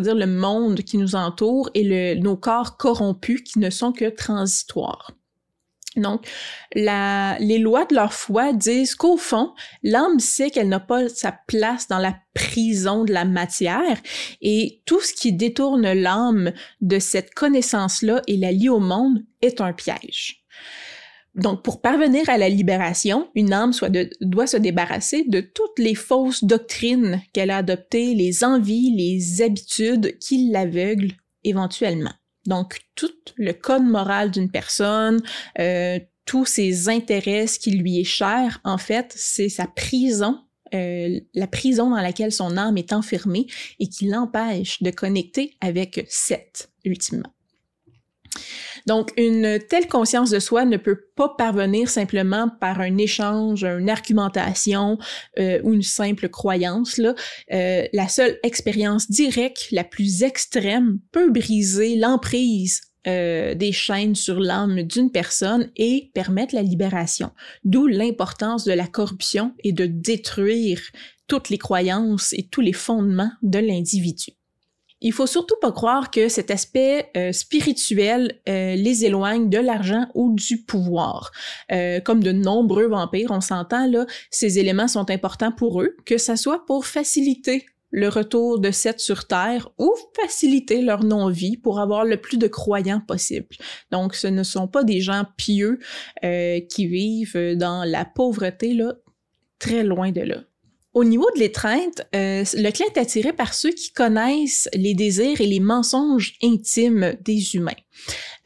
dire 0.00 0.14
le 0.14 0.26
monde 0.26 0.80
qui 0.80 0.96
nous 0.96 1.14
entoure 1.14 1.70
et 1.74 1.84
le, 1.84 2.20
nos 2.20 2.36
corps 2.36 2.76
corrompus 2.76 3.42
qui 3.42 3.58
ne 3.58 3.70
sont 3.70 3.92
que 3.92 4.08
transitoires. 4.08 5.12
Donc, 5.96 6.26
les 6.74 7.58
lois 7.58 7.84
de 7.84 7.94
leur 7.94 8.12
foi 8.12 8.52
disent 8.52 8.94
qu'au 8.94 9.16
fond, 9.16 9.52
l'âme 9.82 10.20
sait 10.20 10.50
qu'elle 10.50 10.68
n'a 10.68 10.80
pas 10.80 11.08
sa 11.08 11.32
place 11.32 11.88
dans 11.88 11.98
la 11.98 12.16
prison 12.34 13.04
de 13.04 13.12
la 13.12 13.24
matière 13.24 14.00
et 14.40 14.82
tout 14.86 15.00
ce 15.00 15.12
qui 15.12 15.32
détourne 15.32 15.92
l'âme 15.92 16.52
de 16.80 16.98
cette 16.98 17.34
connaissance-là 17.34 18.22
et 18.26 18.36
la 18.36 18.52
lie 18.52 18.70
au 18.70 18.80
monde 18.80 19.22
est 19.42 19.60
un 19.60 19.72
piège. 19.72 20.44
Donc, 21.34 21.62
pour 21.62 21.80
parvenir 21.80 22.28
à 22.28 22.36
la 22.36 22.50
libération, 22.50 23.30
une 23.34 23.54
âme 23.54 23.72
doit 24.20 24.46
se 24.46 24.58
débarrasser 24.58 25.24
de 25.26 25.40
toutes 25.40 25.78
les 25.78 25.94
fausses 25.94 26.44
doctrines 26.44 27.22
qu'elle 27.32 27.50
a 27.50 27.58
adoptées, 27.58 28.14
les 28.14 28.44
envies, 28.44 28.94
les 28.94 29.40
habitudes 29.40 30.18
qui 30.18 30.50
l'aveuglent 30.50 31.12
éventuellement. 31.42 32.12
Donc, 32.46 32.80
tout 32.94 33.12
le 33.36 33.52
code 33.52 33.84
moral 33.84 34.30
d'une 34.30 34.50
personne, 34.50 35.22
euh, 35.58 35.98
tous 36.24 36.46
ses 36.46 36.88
intérêts, 36.88 37.46
ce 37.46 37.58
qui 37.58 37.72
lui 37.72 38.00
est 38.00 38.04
cher, 38.04 38.60
en 38.64 38.78
fait, 38.78 39.12
c'est 39.16 39.48
sa 39.48 39.66
prison, 39.66 40.38
euh, 40.74 41.20
la 41.34 41.46
prison 41.46 41.90
dans 41.90 42.00
laquelle 42.00 42.32
son 42.32 42.56
âme 42.56 42.78
est 42.78 42.92
enfermée 42.92 43.46
et 43.78 43.88
qui 43.88 44.06
l'empêche 44.08 44.82
de 44.82 44.90
connecter 44.90 45.54
avec 45.60 46.04
Seth, 46.08 46.70
ultimement. 46.84 47.32
Donc, 48.86 49.12
une 49.16 49.58
telle 49.68 49.88
conscience 49.88 50.30
de 50.30 50.38
soi 50.38 50.64
ne 50.64 50.76
peut 50.76 51.00
pas 51.16 51.28
parvenir 51.36 51.88
simplement 51.88 52.48
par 52.60 52.80
un 52.80 52.98
échange, 52.98 53.64
une 53.64 53.90
argumentation 53.90 54.98
euh, 55.38 55.60
ou 55.62 55.72
une 55.72 55.82
simple 55.82 56.28
croyance. 56.28 56.98
Là. 56.98 57.14
Euh, 57.52 57.86
la 57.92 58.08
seule 58.08 58.38
expérience 58.42 59.10
directe, 59.10 59.68
la 59.70 59.84
plus 59.84 60.22
extrême, 60.22 60.98
peut 61.12 61.30
briser 61.30 61.96
l'emprise 61.96 62.80
euh, 63.08 63.54
des 63.54 63.72
chaînes 63.72 64.14
sur 64.14 64.38
l'âme 64.38 64.82
d'une 64.82 65.10
personne 65.10 65.70
et 65.76 66.12
permettre 66.14 66.54
la 66.54 66.62
libération. 66.62 67.32
D'où 67.64 67.88
l'importance 67.88 68.64
de 68.64 68.72
la 68.72 68.86
corruption 68.86 69.54
et 69.64 69.72
de 69.72 69.86
détruire 69.86 70.80
toutes 71.26 71.48
les 71.48 71.58
croyances 71.58 72.32
et 72.32 72.46
tous 72.48 72.60
les 72.60 72.72
fondements 72.72 73.32
de 73.42 73.58
l'individu. 73.58 74.32
Il 75.02 75.12
faut 75.12 75.26
surtout 75.26 75.56
pas 75.60 75.72
croire 75.72 76.10
que 76.10 76.28
cet 76.28 76.50
aspect 76.50 77.10
euh, 77.16 77.32
spirituel 77.32 78.40
euh, 78.48 78.76
les 78.76 79.04
éloigne 79.04 79.50
de 79.50 79.58
l'argent 79.58 80.06
ou 80.14 80.32
du 80.32 80.62
pouvoir. 80.62 81.32
Euh, 81.72 82.00
comme 82.00 82.22
de 82.22 82.30
nombreux 82.30 82.86
vampires, 82.86 83.32
on 83.32 83.40
s'entend 83.40 83.86
là, 83.88 84.06
ces 84.30 84.60
éléments 84.60 84.88
sont 84.88 85.10
importants 85.10 85.52
pour 85.52 85.82
eux, 85.82 85.96
que 86.06 86.18
ça 86.18 86.36
soit 86.36 86.64
pour 86.66 86.86
faciliter 86.86 87.66
le 87.90 88.08
retour 88.08 88.60
de 88.60 88.70
Seth 88.70 89.00
sur 89.00 89.26
Terre 89.26 89.68
ou 89.76 89.92
faciliter 90.18 90.80
leur 90.80 91.04
non-vie 91.04 91.56
pour 91.56 91.80
avoir 91.80 92.04
le 92.04 92.16
plus 92.16 92.38
de 92.38 92.46
croyants 92.46 93.02
possible. 93.06 93.54
Donc, 93.90 94.14
ce 94.14 94.28
ne 94.28 94.44
sont 94.44 94.66
pas 94.66 94.82
des 94.82 95.00
gens 95.00 95.24
pieux 95.36 95.78
qui 96.22 96.86
vivent 96.86 97.54
dans 97.56 97.84
la 97.84 98.06
pauvreté, 98.06 98.72
là, 98.72 98.94
très 99.58 99.84
loin 99.84 100.10
de 100.10 100.22
là. 100.22 100.36
Au 100.94 101.04
niveau 101.04 101.26
de 101.34 101.40
l'étreinte, 101.40 102.02
euh, 102.14 102.44
le 102.54 102.70
clan 102.70 102.84
est 102.94 102.98
attiré 102.98 103.32
par 103.32 103.54
ceux 103.54 103.70
qui 103.70 103.92
connaissent 103.92 104.68
les 104.74 104.94
désirs 104.94 105.40
et 105.40 105.46
les 105.46 105.60
mensonges 105.60 106.34
intimes 106.42 107.16
des 107.22 107.54
humains. 107.56 107.72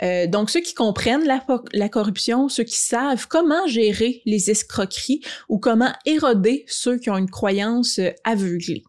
Euh, 0.02 0.26
donc 0.26 0.50
ceux 0.50 0.60
qui 0.60 0.74
comprennent 0.74 1.24
la, 1.24 1.88
corruption, 1.88 2.48
ceux 2.48 2.62
qui 2.62 2.76
savent 2.76 3.26
comment 3.28 3.66
gérer 3.66 4.22
les 4.26 4.50
escroqueries 4.50 5.22
ou 5.48 5.58
comment 5.58 5.92
éroder 6.04 6.64
ceux 6.68 6.98
qui 6.98 7.10
ont 7.10 7.16
une 7.16 7.30
croyance 7.30 8.00
aveuglée. 8.24 8.84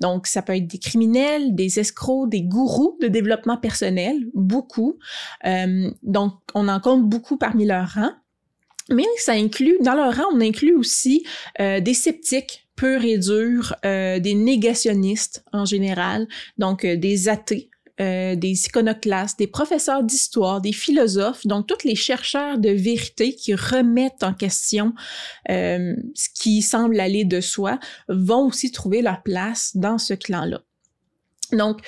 Donc 0.00 0.26
ça 0.26 0.42
peut 0.42 0.56
être 0.56 0.66
des 0.66 0.78
criminels, 0.78 1.54
des 1.54 1.78
escrocs, 1.78 2.28
des 2.28 2.42
gourous 2.42 2.98
de 3.00 3.08
développement 3.08 3.56
personnel, 3.56 4.26
beaucoup. 4.34 4.98
Euh, 5.46 5.90
donc 6.02 6.34
on 6.54 6.68
en 6.68 6.80
compte 6.80 7.08
beaucoup 7.08 7.38
parmi 7.38 7.64
leurs 7.64 7.94
rangs. 7.94 8.14
Mais 8.90 9.04
ça 9.18 9.32
inclut, 9.32 9.76
dans 9.82 9.94
leur 9.94 10.16
rang, 10.16 10.24
on 10.32 10.40
inclut 10.40 10.74
aussi 10.74 11.24
euh, 11.60 11.80
des 11.80 11.92
sceptiques 11.92 12.67
purs 12.78 13.04
et 13.04 13.18
durs, 13.18 13.74
euh, 13.84 14.18
des 14.20 14.34
négationnistes 14.34 15.44
en 15.52 15.64
général, 15.64 16.28
donc 16.56 16.84
euh, 16.84 16.96
des 16.96 17.28
athées, 17.28 17.70
des 18.00 18.66
iconoclastes, 18.66 19.40
des 19.40 19.48
professeurs 19.48 20.04
d'histoire, 20.04 20.60
des 20.60 20.72
philosophes, 20.72 21.44
donc 21.48 21.66
tous 21.66 21.84
les 21.84 21.96
chercheurs 21.96 22.56
de 22.56 22.70
vérité 22.70 23.34
qui 23.34 23.56
remettent 23.56 24.22
en 24.22 24.34
question 24.34 24.94
ce 25.48 26.28
qui 26.32 26.62
semble 26.62 27.00
aller 27.00 27.24
de 27.24 27.40
soi 27.40 27.80
vont 28.08 28.46
aussi 28.46 28.70
trouver 28.70 29.02
leur 29.02 29.20
place 29.24 29.72
dans 29.74 29.98
ce 29.98 30.14
clan-là. 30.14 30.60
Donc, 31.50 31.80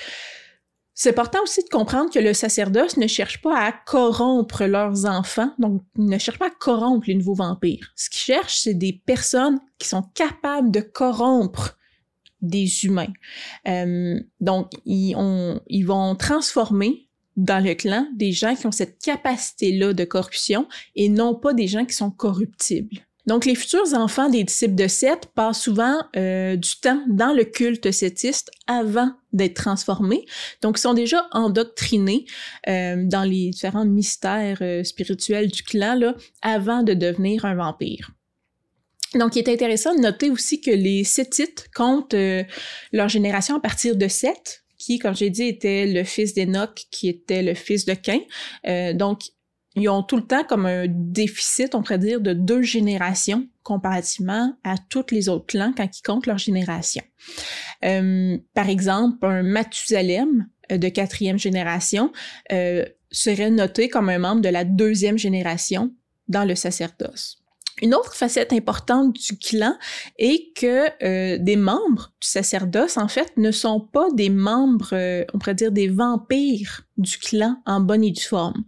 c'est 1.01 1.09
important 1.09 1.39
aussi 1.41 1.63
de 1.63 1.69
comprendre 1.69 2.11
que 2.11 2.19
le 2.19 2.31
sacerdoce 2.31 2.95
ne 2.95 3.07
cherche 3.07 3.41
pas 3.41 3.57
à 3.57 3.71
corrompre 3.71 4.65
leurs 4.65 5.05
enfants, 5.05 5.51
donc 5.57 5.81
ne 5.97 6.19
cherche 6.19 6.37
pas 6.37 6.49
à 6.49 6.51
corrompre 6.51 7.05
les 7.07 7.15
nouveaux 7.15 7.33
vampires. 7.33 7.91
Ce 7.95 8.07
qu'ils 8.07 8.19
cherchent, 8.19 8.59
c'est 8.59 8.75
des 8.75 9.01
personnes 9.03 9.59
qui 9.79 9.87
sont 9.87 10.03
capables 10.13 10.69
de 10.69 10.81
corrompre 10.81 11.75
des 12.43 12.85
humains. 12.85 13.11
Euh, 13.67 14.19
donc, 14.41 14.69
ils, 14.85 15.15
ils 15.69 15.83
vont 15.87 16.15
transformer 16.15 17.09
dans 17.35 17.63
le 17.63 17.73
clan 17.73 18.07
des 18.15 18.31
gens 18.31 18.53
qui 18.53 18.67
ont 18.67 18.71
cette 18.71 19.01
capacité-là 19.01 19.93
de 19.93 20.03
corruption 20.03 20.67
et 20.93 21.09
non 21.09 21.33
pas 21.33 21.55
des 21.55 21.67
gens 21.67 21.83
qui 21.83 21.95
sont 21.95 22.11
corruptibles. 22.11 22.99
Donc, 23.27 23.45
les 23.45 23.55
futurs 23.55 23.93
enfants 23.93 24.29
des 24.29 24.43
disciples 24.43 24.75
de 24.75 24.87
Seth 24.87 25.27
passent 25.35 25.61
souvent 25.61 25.99
euh, 26.15 26.55
du 26.55 26.75
temps 26.81 27.03
dans 27.07 27.33
le 27.33 27.43
culte 27.43 27.91
sétiste 27.91 28.51
avant 28.65 29.11
d'être 29.31 29.53
transformés. 29.53 30.25
Donc, 30.61 30.77
ils 30.77 30.81
sont 30.81 30.95
déjà 30.95 31.27
endoctrinés 31.31 32.25
euh, 32.67 33.03
dans 33.05 33.23
les 33.23 33.51
différents 33.51 33.85
mystères 33.85 34.57
euh, 34.61 34.83
spirituels 34.83 35.51
du 35.51 35.61
clan 35.63 35.95
là, 35.95 36.15
avant 36.41 36.81
de 36.81 36.93
devenir 36.93 37.45
un 37.45 37.55
vampire. 37.55 38.11
Donc, 39.13 39.35
il 39.35 39.39
est 39.39 39.53
intéressant 39.53 39.93
de 39.93 39.99
noter 39.99 40.31
aussi 40.31 40.61
que 40.61 40.71
les 40.71 41.03
Sétites 41.03 41.67
comptent 41.75 42.15
leur 42.93 43.09
génération 43.09 43.57
à 43.57 43.59
partir 43.59 43.97
de 43.97 44.07
Seth, 44.07 44.63
qui, 44.77 44.99
comme 44.99 45.15
j'ai 45.15 45.29
dit, 45.29 45.43
était 45.43 45.85
le 45.85 46.05
fils 46.05 46.33
d'Enoch, 46.33 46.85
qui 46.91 47.09
était 47.09 47.43
le 47.43 47.53
fils 47.53 47.85
de 47.85 47.93
Cain. 47.93 48.21
donc, 48.93 49.23
ils 49.75 49.89
ont 49.89 50.03
tout 50.03 50.17
le 50.17 50.25
temps 50.25 50.43
comme 50.43 50.65
un 50.65 50.85
déficit, 50.87 51.75
on 51.75 51.81
pourrait 51.81 51.99
dire, 51.99 52.19
de 52.19 52.33
deux 52.33 52.61
générations 52.61 53.47
comparativement 53.63 54.53
à 54.63 54.75
tous 54.89 55.05
les 55.11 55.29
autres 55.29 55.45
clans 55.45 55.73
quand 55.75 55.87
ils 55.97 56.01
comptent 56.01 56.27
leur 56.27 56.37
génération. 56.37 57.03
Euh, 57.85 58.37
par 58.53 58.69
exemple, 58.69 59.25
un 59.25 59.43
Mathusalem 59.43 60.47
euh, 60.71 60.77
de 60.77 60.89
quatrième 60.89 61.39
génération 61.39 62.11
euh, 62.51 62.85
serait 63.11 63.51
noté 63.51 63.87
comme 63.87 64.09
un 64.09 64.19
membre 64.19 64.41
de 64.41 64.49
la 64.49 64.65
deuxième 64.65 65.17
génération 65.17 65.93
dans 66.27 66.45
le 66.45 66.55
sacerdoce. 66.55 67.40
Une 67.81 67.95
autre 67.95 68.13
facette 68.13 68.53
importante 68.53 69.13
du 69.13 69.37
clan 69.37 69.75
est 70.17 70.53
que 70.55 70.87
euh, 71.03 71.37
des 71.39 71.55
membres 71.55 72.11
du 72.21 72.27
sacerdoce, 72.27 72.97
en 72.97 73.07
fait, 73.07 73.31
ne 73.37 73.51
sont 73.51 73.79
pas 73.79 74.07
des 74.13 74.29
membres, 74.29 74.93
euh, 74.93 75.25
on 75.33 75.39
pourrait 75.39 75.55
dire 75.55 75.71
des 75.71 75.87
vampires 75.87 76.81
du 76.97 77.17
clan 77.17 77.57
en 77.65 77.79
bonne 77.79 78.03
et 78.03 78.11
due 78.11 78.21
forme. 78.21 78.63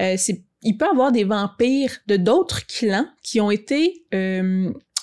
Euh, 0.00 0.16
il 0.62 0.76
peut 0.76 0.86
y 0.86 0.88
avoir 0.88 1.10
des 1.10 1.24
vampires 1.24 1.96
de 2.06 2.16
d'autres 2.16 2.66
clans 2.66 3.08
qui 3.22 3.40
ont 3.40 3.50
été 3.50 4.06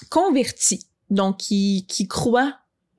convertis, 0.09 0.85
donc 1.09 1.37
qui, 1.37 1.85
qui 1.89 2.07
croient 2.07 2.55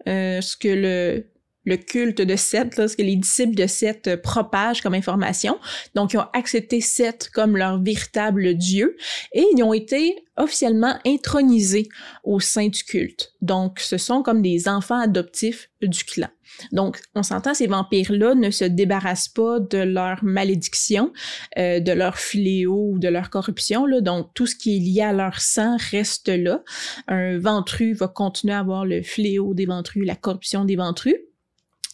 ce 0.07 0.57
que 0.59 0.69
le 0.69 1.30
le 1.65 1.77
culte 1.77 2.23
de 2.23 2.37
Seth, 2.37 2.77
là, 2.77 2.89
ce 2.89 2.97
que 2.97 3.03
les 3.03 3.17
disciples 3.17 3.55
de 3.55 3.67
Seth 3.67 4.09
euh, 4.09 4.17
propagent 4.17 4.81
comme 4.81 4.95
information. 4.95 5.59
Donc, 5.95 6.13
ils 6.13 6.19
ont 6.19 6.27
accepté 6.33 6.81
Seth 6.81 7.31
comme 7.33 7.57
leur 7.57 7.83
véritable 7.83 8.55
Dieu 8.55 8.97
et 9.33 9.45
ils 9.55 9.63
ont 9.63 9.75
été 9.75 10.17
officiellement 10.37 10.99
intronisés 11.07 11.89
au 12.25 12.41
sein 12.41 12.69
du 12.69 12.83
culte. 12.83 13.33
Donc, 13.43 13.79
ce 13.81 13.99
sont 13.99 14.23
comme 14.23 14.41
des 14.41 14.69
enfants 14.69 14.99
adoptifs 14.99 15.69
du 15.83 16.05
clan. 16.05 16.29
Donc, 16.73 17.01
on 17.15 17.23
s'entend, 17.23 17.55
ces 17.55 17.67
vampires-là 17.67 18.35
ne 18.35 18.51
se 18.51 18.65
débarrassent 18.65 19.29
pas 19.29 19.61
de 19.61 19.79
leur 19.79 20.25
malédiction, 20.25 21.13
euh, 21.59 21.81
de 21.81 21.93
leur 21.93 22.19
fléau 22.19 22.93
ou 22.93 22.99
de 22.99 23.09
leur 23.09 23.31
corruption. 23.31 23.87
Là. 23.87 24.01
Donc, 24.01 24.31
tout 24.35 24.47
ce 24.47 24.57
qui 24.57 24.77
est 24.77 24.81
lié 24.81 25.03
à 25.03 25.13
leur 25.13 25.41
sang 25.41 25.77
reste 25.91 26.29
là. 26.29 26.63
Un 27.07 27.39
ventru 27.39 27.93
va 27.93 28.09
continuer 28.09 28.55
à 28.55 28.61
avoir 28.61 28.85
le 28.85 29.03
fléau 29.03 29.55
des 29.55 29.67
ventrus, 29.67 30.07
la 30.07 30.17
corruption 30.17 30.65
des 30.65 30.77
ventrus. 30.77 31.17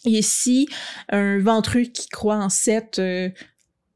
Et 0.07 0.21
si 0.21 0.67
un 1.09 1.37
ventru 1.39 1.91
qui 1.91 2.07
croit 2.07 2.37
en 2.37 2.49
Seth 2.49 2.97
euh, 2.99 3.29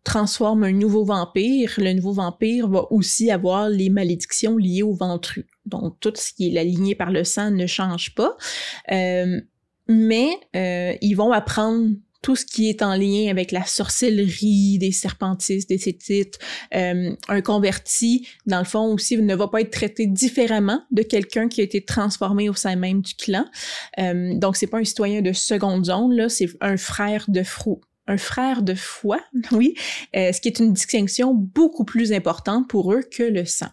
transforme 0.03 0.63
un 0.63 0.74
nouveau 0.74 1.06
vampire, 1.06 1.74
le 1.77 1.94
nouveau 1.94 2.12
vampire 2.12 2.68
va 2.68 2.91
aussi 2.91 3.32
avoir 3.32 3.70
les 3.70 3.89
malédictions 3.89 4.58
liées 4.58 4.84
au 4.84 4.94
ventru. 4.94 5.48
Donc 5.65 6.00
tout 6.01 6.12
ce 6.15 6.34
qui 6.34 6.53
est 6.53 6.60
aligné 6.60 6.96
par 6.96 7.12
le 7.12 7.24
sang 7.24 7.51
ne 7.51 7.65
change 7.65 8.13
pas. 8.13 8.36
Euh, 8.91 9.39
mais 9.88 10.30
euh, 10.56 10.96
ils 11.01 11.15
vont 11.15 11.32
apprendre 11.32 11.89
tout 12.22 12.36
ce 12.36 12.46
qui 12.46 12.70
est 12.70 12.82
en 12.82 12.96
lien 12.96 13.30
avec 13.30 13.51
la 13.51 13.66
sorcellerie, 13.66 14.78
des 14.78 14.92
serpentistes, 14.92 15.70
des 15.70 15.78
cétites. 15.78 16.40
Euh, 16.75 17.16
un 17.28 17.42
converti, 17.42 18.28
dans 18.46 18.60
le 18.60 18.66
fond 18.66 18.94
aussi, 18.94 19.18
ne 19.18 19.36
va 19.36 19.48
pas 19.48 19.62
être 19.62 19.72
traité 19.72 20.06
différemment 20.06 20.84
de 20.92 21.01
quelqu'un 21.01 21.48
qui 21.48 21.62
a 21.62 21.63
été 21.63 21.84
transformé 21.84 22.50
au 22.50 22.54
sein 22.54 22.75
même 22.75 23.01
du 23.01 23.16
clan. 23.16 23.46
Euh, 24.00 24.36
donc, 24.36 24.56
c'est 24.56 24.68
pas 24.68 24.78
un 24.78 24.84
citoyen 24.84 25.22
de 25.22 25.34
seconde 25.34 25.86
zone, 25.86 26.13
là, 26.16 26.30
c'est 26.30 26.50
un 26.62 26.78
frère 26.78 27.25
de 27.28 27.44
frou 27.44 27.82
un 28.08 28.18
frère 28.18 28.62
de 28.62 28.74
foi, 28.74 29.20
oui, 29.51 29.75
euh, 30.16 30.32
ce 30.32 30.42
qui 30.42 30.50
est 30.50 30.60
une 30.60 30.74
distinction 30.74 31.34
beaucoup 31.34 31.86
plus 31.86 32.12
importante 32.12 32.68
pour 32.68 32.94
eux 32.94 33.04
que 33.10 33.24
le 33.24 33.46
sang. 33.46 33.70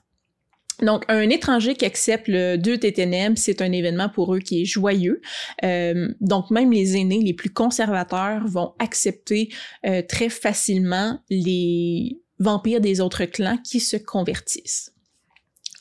Donc, 0.83 1.05
un 1.09 1.29
étranger 1.29 1.75
qui 1.75 1.85
accepte 1.85 2.29
le 2.29 2.57
Dieu 2.57 2.79
des 2.79 2.93
ténèbres, 2.93 3.37
c'est 3.37 3.63
un 3.63 3.73
événement 3.73 4.09
pour 4.09 4.35
eux 4.35 4.39
qui 4.39 4.63
est 4.63 4.65
joyeux. 4.65 5.21
Euh, 5.65 6.09
donc, 6.21 6.51
même 6.51 6.71
les 6.73 6.97
aînés, 6.97 7.21
les 7.23 7.35
plus 7.35 7.51
conservateurs, 7.51 8.47
vont 8.47 8.75
accepter 8.79 9.49
euh, 9.87 10.03
très 10.09 10.29
facilement 10.29 11.19
les 11.31 12.21
vampires 12.39 12.81
des 12.81 13.01
autres 13.01 13.25
clans 13.25 13.59
qui 13.59 13.81
se 13.81 13.97
convertissent. 13.97 14.93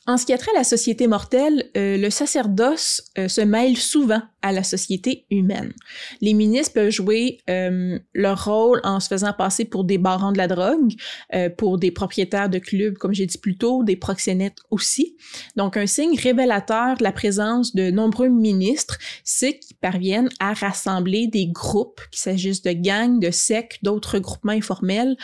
En 0.08 0.16
ce 0.16 0.24
qui 0.24 0.32
a 0.32 0.38
trait 0.38 0.52
à 0.54 0.60
la 0.60 0.64
société 0.64 1.06
mortelle, 1.06 1.68
euh, 1.76 1.98
le 1.98 2.08
sacerdoce 2.08 3.02
euh, 3.18 3.28
se 3.28 3.42
mêle 3.42 3.76
souvent 3.76 4.22
à 4.40 4.52
la 4.52 4.62
société 4.62 5.26
humaine. 5.30 5.74
Les 6.22 6.32
ministres 6.32 6.72
peuvent 6.72 6.88
jouer 6.88 7.40
euh, 7.50 7.98
leur 8.14 8.46
rôle 8.46 8.80
en 8.84 9.00
se 9.00 9.08
faisant 9.08 9.34
passer 9.34 9.66
pour 9.66 9.84
des 9.84 9.98
barons 9.98 10.32
de 10.32 10.38
la 10.38 10.48
drogue, 10.48 10.94
pour 11.58 11.76
des 11.76 11.90
propriétaires 11.90 12.48
de 12.48 12.58
clubs, 12.58 12.96
comme 12.96 13.12
j'ai 13.12 13.26
dit 13.26 13.36
plus 13.36 13.58
tôt, 13.58 13.84
des 13.84 13.96
proxénètes 13.96 14.56
aussi. 14.70 15.16
Donc, 15.56 15.76
un 15.76 15.86
signe 15.86 16.18
révélateur 16.18 16.96
de 16.96 17.02
la 17.02 17.12
présence 17.12 17.74
de 17.74 17.90
nombreux 17.90 18.28
ministres, 18.28 18.96
c'est 19.24 19.58
qu'ils 19.58 19.76
parviennent 19.76 20.30
à 20.40 20.54
rassembler 20.54 21.26
des 21.26 21.48
groupes, 21.48 22.00
qu'il 22.10 22.20
s'agisse 22.20 22.62
de 22.62 22.72
gangs, 22.72 23.20
de 23.20 23.30
sectes, 23.30 23.82
d'autres 23.82 24.20
groupements 24.20 24.52
informels. 24.52 25.16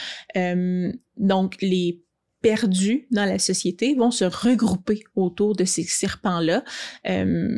donc, 1.17 1.57
les 1.63 2.04
perdus 2.45 3.07
dans 3.11 3.25
la 3.25 3.39
société 3.39 3.95
vont 3.95 4.11
se 4.11 4.27
regrouper 4.27 5.03
autour 5.17 5.57
de 5.57 5.65
ces 5.65 5.83
serpents-là 5.83 6.63
euh, 7.09 7.57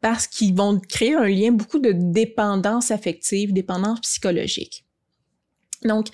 parce 0.00 0.26
qu'ils 0.26 0.54
vont 0.54 0.80
créer 0.80 1.14
un 1.14 1.28
lien, 1.28 1.52
beaucoup 1.52 1.78
de 1.78 1.92
dépendance 1.92 2.90
affective, 2.90 3.52
dépendance 3.52 4.00
psychologique. 4.00 4.86
Donc, 5.84 6.06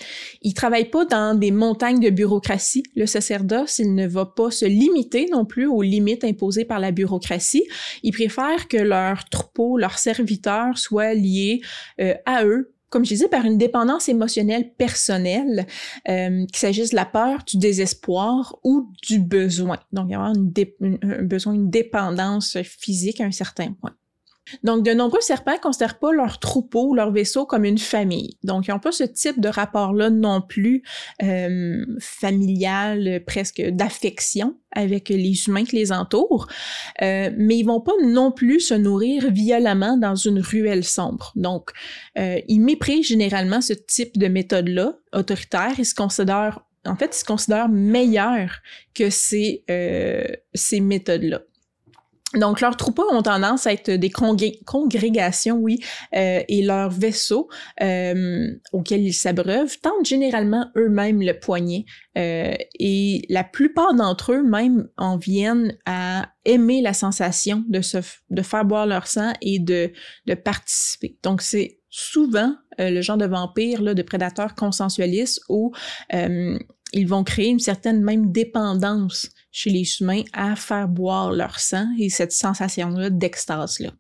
il 0.42 0.53
travaille 0.53 0.90
pas 0.90 1.05
dans 1.05 1.38
des 1.38 1.53
montagnes 1.53 2.01
de 2.01 2.11
bureaucratie. 2.11 2.83
Le 2.96 3.07
sacerdoce, 3.07 3.79
il 3.79 3.94
ne 3.94 4.09
va 4.09 4.27
pas 4.27 4.51
se 4.51 4.64
limiter 4.64 5.29
non 5.31 5.44
plus 5.44 5.68
aux 5.68 5.83
limites 5.83 6.24
imposées 6.24 6.64
par 6.64 6.81
la 6.81 6.90
bureaucratie. 6.90 7.68
Il 8.03 8.12
préfère 8.12 8.66
que 8.66 8.79
leurs 8.79 9.29
troupeaux, 9.29 9.79
leurs 9.79 9.98
serviteurs 9.98 10.77
soient 10.77 11.14
liés 11.14 11.61
euh, 12.01 12.14
à 12.27 12.44
eux 12.44 12.74
comme 12.90 13.05
je 13.05 13.11
disais, 13.11 13.29
par 13.29 13.44
une 13.44 13.59
dépendance 13.59 14.09
émotionnelle 14.09 14.72
personnelle, 14.74 15.66
euh, 16.09 16.46
qu'il 16.46 16.57
s'agisse 16.57 16.90
de 16.90 16.96
la 16.96 17.07
peur, 17.07 17.44
du 17.44 17.59
désespoir 17.59 18.57
ou 18.64 18.90
du 19.03 19.18
besoin. 19.18 19.79
Donc, 19.92 20.07
il 20.09 20.12
y 20.12 20.14
a 20.14 20.20
un 20.20 21.22
besoin, 21.22 21.53
une 21.55 21.70
dépendance 21.70 22.59
physique 22.62 23.20
à 23.20 23.24
un 23.24 23.33
certain 23.33 23.72
point. 23.72 23.94
Donc, 24.62 24.84
de 24.84 24.92
nombreux 24.92 25.20
serpents 25.20 25.52
ne 25.52 25.58
considèrent 25.58 25.98
pas 25.98 26.12
leur 26.12 26.38
troupeau, 26.38 26.94
leur 26.94 27.11
vaisseau 27.11 27.46
comme 27.46 27.64
une 27.64 27.78
famille. 27.78 28.37
Donc, 28.44 28.66
ils 28.66 28.70
n'ont 28.70 28.78
pas 28.78 28.92
ce 28.92 29.04
type 29.04 29.40
de 29.40 29.48
rapport-là 29.48 30.11
non 30.11 30.40
plus 30.40 30.82
euh, 31.22 31.84
familial, 32.00 33.22
presque 33.26 33.61
d'affection 33.61 34.54
avec 34.72 35.08
les 35.08 35.48
humains 35.48 35.64
qui 35.64 35.76
les 35.76 35.92
entourent, 35.92 36.46
euh, 37.02 37.30
mais 37.37 37.58
ils 37.58 37.64
vont 37.64 37.80
pas 37.80 37.92
non 38.02 38.30
plus 38.30 38.61
se 38.61 38.74
nourrir 38.74 39.30
violemment 39.30 39.96
dans 39.96 40.14
une 40.14 40.40
ruelle 40.40 40.84
sombre. 40.84 41.32
Donc, 41.37 41.70
euh, 42.18 42.40
ils 42.48 42.61
méprisent 42.61 43.06
généralement 43.06 43.61
ce 43.61 43.72
type 43.72 44.18
de 44.18 44.28
méthode-là, 44.28 44.98
autoritaire, 45.12 45.72
ils 45.78 45.87
se 45.87 45.94
considèrent 45.94 46.61
en 46.87 46.96
fait, 46.96 47.14
ils 47.14 47.18
se 47.18 47.24
considèrent 47.24 47.68
meilleurs 47.68 48.61
que 48.94 49.11
ces, 49.11 49.64
euh, 49.70 50.24
ces 50.54 50.80
méthodes-là. 50.80 51.42
Donc, 52.35 52.61
leurs 52.61 52.77
troupeaux 52.77 53.07
ont 53.11 53.23
tendance 53.23 53.67
à 53.67 53.73
être 53.73 53.91
des 53.91 54.11
congrégations, 54.11 55.57
oui, 55.57 55.81
euh, 56.14 56.43
et 56.47 56.61
leurs 56.61 56.91
vaisseaux 56.91 57.49
euh, 57.81 58.51
auxquels 58.73 59.01
ils 59.01 59.14
s'abreuvent 59.14 59.79
tentent 59.81 60.05
généralement 60.05 60.67
eux-mêmes 60.77 61.23
le 61.23 61.38
poignet. 61.38 61.87
Euh, 62.19 62.55
et 62.79 63.23
la 63.31 63.45
plupart 63.45 63.95
d'entre 63.95 64.33
eux 64.33 64.43
même 64.43 64.88
en 64.99 65.17
viennent 65.17 65.75
à 65.87 66.29
aimer 66.45 66.83
la 66.83 66.93
sensation 66.93 67.64
de 67.67 67.81
se 67.81 67.99
de 68.29 68.43
faire 68.43 68.67
boire 68.67 68.87
leur 68.87 69.07
sang 69.07 69.33
et 69.41 69.59
de, 69.59 69.91
de 70.27 70.35
participer. 70.35 71.17
Donc, 71.23 71.41
c'est 71.41 71.81
souvent 71.88 72.55
le 72.79 73.01
genre 73.01 73.17
de 73.17 73.27
vampire, 73.27 73.81
là, 73.81 73.95
de 73.95 74.03
prédateurs 74.03 74.55
consensualistes 74.55 75.41
où 75.49 75.73
ils 76.12 77.09
vont 77.09 77.25
créer 77.25 77.49
une 77.49 77.59
certaine 77.59 78.03
même 78.03 78.31
dépendance 78.31 79.31
chez 79.50 79.70
les 79.70 79.84
humains 80.00 80.22
à 80.32 80.56
faire 80.56 80.88
boire 80.88 81.32
leur 81.32 81.61
sang 81.61 81.87
et 81.98 82.11
cette 82.11 82.32
sensation-là 82.32 83.11
d'extase-là. 83.11 83.90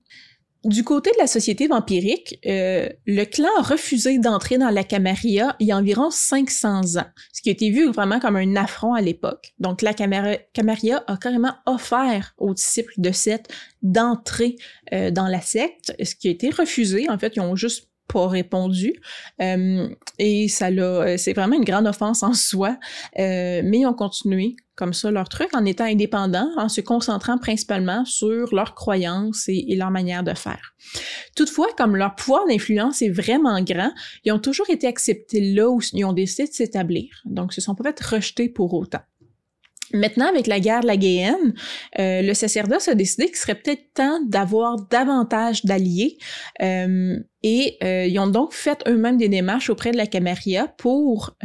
Du 0.64 0.82
côté 0.82 1.10
de 1.12 1.18
la 1.18 1.28
société 1.28 1.68
vampirique, 1.68 2.40
euh, 2.44 2.88
le 3.06 3.24
clan 3.24 3.48
a 3.58 3.62
refusé 3.62 4.18
d'entrer 4.18 4.58
dans 4.58 4.70
la 4.70 4.82
Camarilla 4.82 5.54
il 5.60 5.68
y 5.68 5.72
a 5.72 5.76
environ 5.76 6.10
500 6.10 6.96
ans, 6.96 7.06
ce 7.32 7.42
qui 7.42 7.48
a 7.48 7.52
été 7.52 7.70
vu 7.70 7.90
vraiment 7.92 8.18
comme 8.18 8.34
un 8.34 8.56
affront 8.56 8.92
à 8.92 9.00
l'époque. 9.00 9.54
Donc 9.60 9.82
la 9.82 9.94
Camarilla 9.94 11.04
a 11.06 11.16
carrément 11.16 11.54
offert 11.64 12.34
aux 12.38 12.54
disciples 12.54 12.92
de 12.96 13.12
Seth 13.12 13.48
d'entrer 13.82 14.56
euh, 14.92 15.12
dans 15.12 15.28
la 15.28 15.40
secte, 15.40 15.94
ce 16.02 16.16
qui 16.16 16.26
a 16.26 16.32
été 16.32 16.50
refusé. 16.50 17.08
En 17.08 17.18
fait, 17.18 17.36
ils 17.36 17.40
ont 17.40 17.54
juste 17.54 17.87
pas 18.08 18.26
répondu. 18.26 18.94
Euh, 19.40 19.88
et 20.18 20.48
ça 20.48 20.68
euh, 20.68 21.16
c'est 21.16 21.32
vraiment 21.32 21.56
une 21.56 21.64
grande 21.64 21.86
offense 21.86 22.22
en 22.22 22.34
soi. 22.34 22.76
Euh, 23.18 23.62
mais 23.64 23.80
ils 23.80 23.86
ont 23.86 23.94
continué 23.94 24.56
comme 24.74 24.92
ça 24.92 25.10
leur 25.10 25.28
truc 25.28 25.48
en 25.54 25.64
étant 25.64 25.84
indépendants, 25.84 26.50
en 26.56 26.68
se 26.68 26.80
concentrant 26.80 27.36
principalement 27.36 28.04
sur 28.04 28.54
leurs 28.54 28.76
croyances 28.76 29.48
et, 29.48 29.74
leur 29.74 29.90
manière 29.90 30.22
de 30.22 30.34
faire. 30.34 30.74
Toutefois, 31.34 31.66
comme 31.76 31.96
leur 31.96 32.14
pouvoir 32.14 32.46
d'influence 32.46 33.02
est 33.02 33.10
vraiment 33.10 33.60
grand, 33.60 33.90
ils 34.24 34.30
ont 34.30 34.38
toujours 34.38 34.70
été 34.70 34.86
acceptés 34.86 35.52
là 35.52 35.68
où 35.68 35.80
ils 35.92 36.04
ont 36.04 36.12
décidé 36.12 36.46
de 36.46 36.52
s'établir. 36.52 37.08
Donc, 37.24 37.52
ce 37.52 37.60
sont 37.60 37.74
pas 37.74 37.92
fait 37.92 38.04
rejetés 38.04 38.48
pour 38.48 38.72
autant. 38.72 39.00
Maintenant, 39.92 40.28
avec 40.28 40.46
la 40.46 40.60
guerre 40.60 40.80
de 40.80 40.86
la 40.86 40.96
Guyenne, 40.96 41.54
euh, 41.98 42.22
le 42.22 42.34
sacerdoce 42.34 42.88
a 42.88 42.94
décidé 42.94 43.26
qu'il 43.26 43.36
serait 43.36 43.54
peut-être 43.54 43.94
temps 43.94 44.20
d'avoir 44.26 44.76
davantage 44.88 45.64
d'alliés 45.64 46.18
euh, 46.62 47.18
et 47.42 47.76
euh, 47.82 48.06
ils 48.06 48.18
ont 48.18 48.26
donc 48.26 48.52
fait 48.52 48.82
eux-mêmes 48.88 49.16
des 49.16 49.28
démarches 49.28 49.70
auprès 49.70 49.92
de 49.92 49.96
la 49.96 50.06
Camarilla 50.06 50.66
pour 50.76 51.36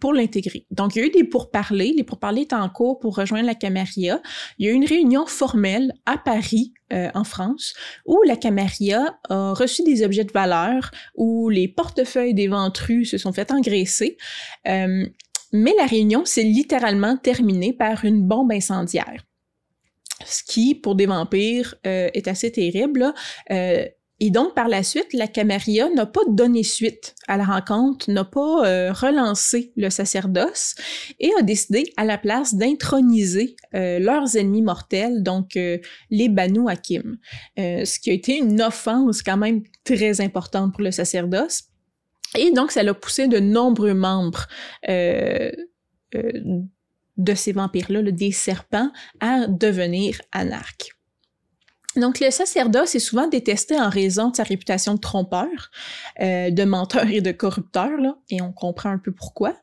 pour 0.00 0.12
l'intégrer. 0.12 0.66
Donc, 0.70 0.94
il 0.94 1.00
y 1.00 1.02
a 1.02 1.06
eu 1.06 1.10
des 1.10 1.24
pourparlers, 1.24 1.92
les 1.96 2.04
pourparlers 2.04 2.42
étaient 2.42 2.54
en 2.54 2.68
cours 2.68 2.98
pour 2.98 3.16
rejoindre 3.16 3.46
la 3.46 3.54
Camarilla. 3.54 4.22
Il 4.58 4.66
y 4.66 4.68
a 4.68 4.72
eu 4.72 4.74
une 4.74 4.86
réunion 4.86 5.26
formelle 5.26 5.92
à 6.06 6.16
Paris, 6.18 6.72
en 6.92 7.24
France, 7.24 7.74
où 8.06 8.20
la 8.26 8.36
Camarilla 8.36 9.18
a 9.28 9.52
reçu 9.52 9.82
des 9.84 10.04
objets 10.04 10.24
de 10.24 10.32
valeur, 10.32 10.90
où 11.14 11.48
les 11.48 11.68
portefeuilles 11.68 12.34
des 12.34 12.48
ventrus 12.48 13.10
se 13.10 13.18
sont 13.18 13.32
fait 13.32 13.52
engraisser. 13.52 14.16
Mais 15.52 15.74
la 15.76 15.86
réunion 15.86 16.24
s'est 16.24 16.42
littéralement 16.42 17.16
terminée 17.16 17.72
par 17.72 18.04
une 18.04 18.22
bombe 18.26 18.52
incendiaire. 18.52 19.24
Ce 20.24 20.42
qui, 20.44 20.74
pour 20.74 20.94
des 20.94 21.06
vampires, 21.06 21.74
est 21.84 22.28
assez 22.28 22.52
terrible. 22.52 23.14
Et 24.22 24.30
donc, 24.30 24.54
par 24.54 24.68
la 24.68 24.82
suite, 24.82 25.14
la 25.14 25.26
Camarilla 25.26 25.88
n'a 25.94 26.04
pas 26.04 26.20
donné 26.28 26.62
suite 26.62 27.14
à 27.26 27.38
la 27.38 27.44
rencontre, 27.44 28.10
n'a 28.10 28.24
pas 28.24 28.66
euh, 28.66 28.92
relancé 28.92 29.72
le 29.76 29.88
sacerdoce 29.88 30.74
et 31.18 31.30
a 31.38 31.42
décidé 31.42 31.84
à 31.96 32.04
la 32.04 32.18
place 32.18 32.54
d'introniser 32.54 33.56
euh, 33.74 33.98
leurs 33.98 34.36
ennemis 34.36 34.60
mortels, 34.60 35.22
donc 35.22 35.56
euh, 35.56 35.78
les 36.10 36.28
Banu 36.28 36.68
Hakim. 36.68 37.16
ce 37.56 37.98
qui 37.98 38.10
a 38.10 38.12
été 38.12 38.36
une 38.36 38.60
offense 38.60 39.22
quand 39.22 39.38
même 39.38 39.62
très 39.84 40.20
importante 40.20 40.74
pour 40.74 40.82
le 40.82 40.90
sacerdoce. 40.90 41.69
Et 42.36 42.52
donc, 42.52 42.70
ça 42.70 42.82
l'a 42.82 42.94
poussé 42.94 43.28
de 43.28 43.38
nombreux 43.38 43.94
membres 43.94 44.46
de 47.20 47.34
ces 47.34 47.52
vampires-là, 47.52 48.02
des 48.02 48.32
serpents, 48.32 48.90
à 49.20 49.46
devenir 49.46 50.20
anarques. 50.32 50.92
Donc, 51.96 52.20
le 52.20 52.30
sacerdoce 52.30 52.94
est 52.94 53.00
souvent 53.00 53.26
détesté 53.26 53.78
en 53.78 53.88
raison 53.88 54.30
de 54.30 54.36
sa 54.36 54.44
réputation 54.44 54.94
de 54.94 55.00
trompeur, 55.00 55.48
euh, 56.20 56.50
de 56.50 56.62
menteur 56.62 57.08
et 57.08 57.20
de 57.20 57.32
corrupteur, 57.32 57.90
là, 57.98 58.16
et 58.30 58.40
on 58.40 58.52
comprend 58.52 58.90
un 58.90 58.98
peu 58.98 59.10
pourquoi. 59.10 59.56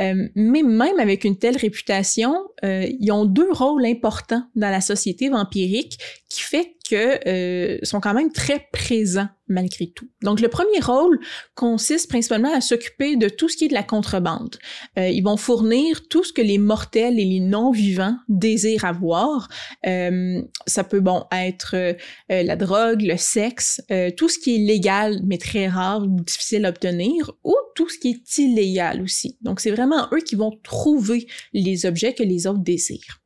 Euh, 0.00 0.26
mais 0.34 0.62
même 0.62 0.98
avec 0.98 1.24
une 1.24 1.38
telle 1.38 1.58
réputation, 1.58 2.34
euh, 2.64 2.86
ils 2.98 3.12
ont 3.12 3.26
deux 3.26 3.52
rôles 3.52 3.84
importants 3.84 4.42
dans 4.54 4.70
la 4.70 4.80
société 4.80 5.28
vampirique 5.28 5.98
qui 6.30 6.40
fait 6.40 6.75
que 6.88 7.28
euh, 7.28 7.78
sont 7.82 8.00
quand 8.00 8.14
même 8.14 8.32
très 8.32 8.66
présents 8.72 9.28
malgré 9.48 9.86
tout. 9.86 10.08
Donc 10.22 10.40
le 10.40 10.48
premier 10.48 10.80
rôle 10.80 11.20
consiste 11.54 12.08
principalement 12.08 12.52
à 12.52 12.60
s'occuper 12.60 13.16
de 13.16 13.28
tout 13.28 13.48
ce 13.48 13.56
qui 13.56 13.66
est 13.66 13.68
de 13.68 13.74
la 13.74 13.82
contrebande. 13.82 14.56
Euh, 14.98 15.08
ils 15.08 15.22
vont 15.22 15.36
fournir 15.36 16.08
tout 16.08 16.24
ce 16.24 16.32
que 16.32 16.42
les 16.42 16.58
mortels 16.58 17.18
et 17.18 17.24
les 17.24 17.40
non-vivants 17.40 18.16
désirent 18.28 18.84
avoir. 18.84 19.48
Euh, 19.86 20.42
ça 20.66 20.84
peut 20.84 21.00
bon 21.00 21.24
être 21.32 21.74
euh, 21.74 21.94
la 22.28 22.56
drogue, 22.56 23.02
le 23.02 23.16
sexe, 23.16 23.80
euh, 23.90 24.10
tout 24.10 24.28
ce 24.28 24.38
qui 24.38 24.56
est 24.56 24.58
légal 24.58 25.20
mais 25.24 25.38
très 25.38 25.68
rare 25.68 26.02
ou 26.02 26.20
difficile 26.20 26.64
à 26.66 26.70
obtenir, 26.70 27.32
ou 27.44 27.54
tout 27.74 27.88
ce 27.88 27.98
qui 27.98 28.10
est 28.10 28.38
illégal 28.38 29.02
aussi. 29.02 29.38
Donc 29.42 29.60
c'est 29.60 29.70
vraiment 29.70 30.08
eux 30.12 30.20
qui 30.20 30.34
vont 30.34 30.58
trouver 30.62 31.26
les 31.52 31.86
objets 31.86 32.14
que 32.14 32.22
les 32.22 32.46
autres 32.46 32.62
désirent. 32.62 33.20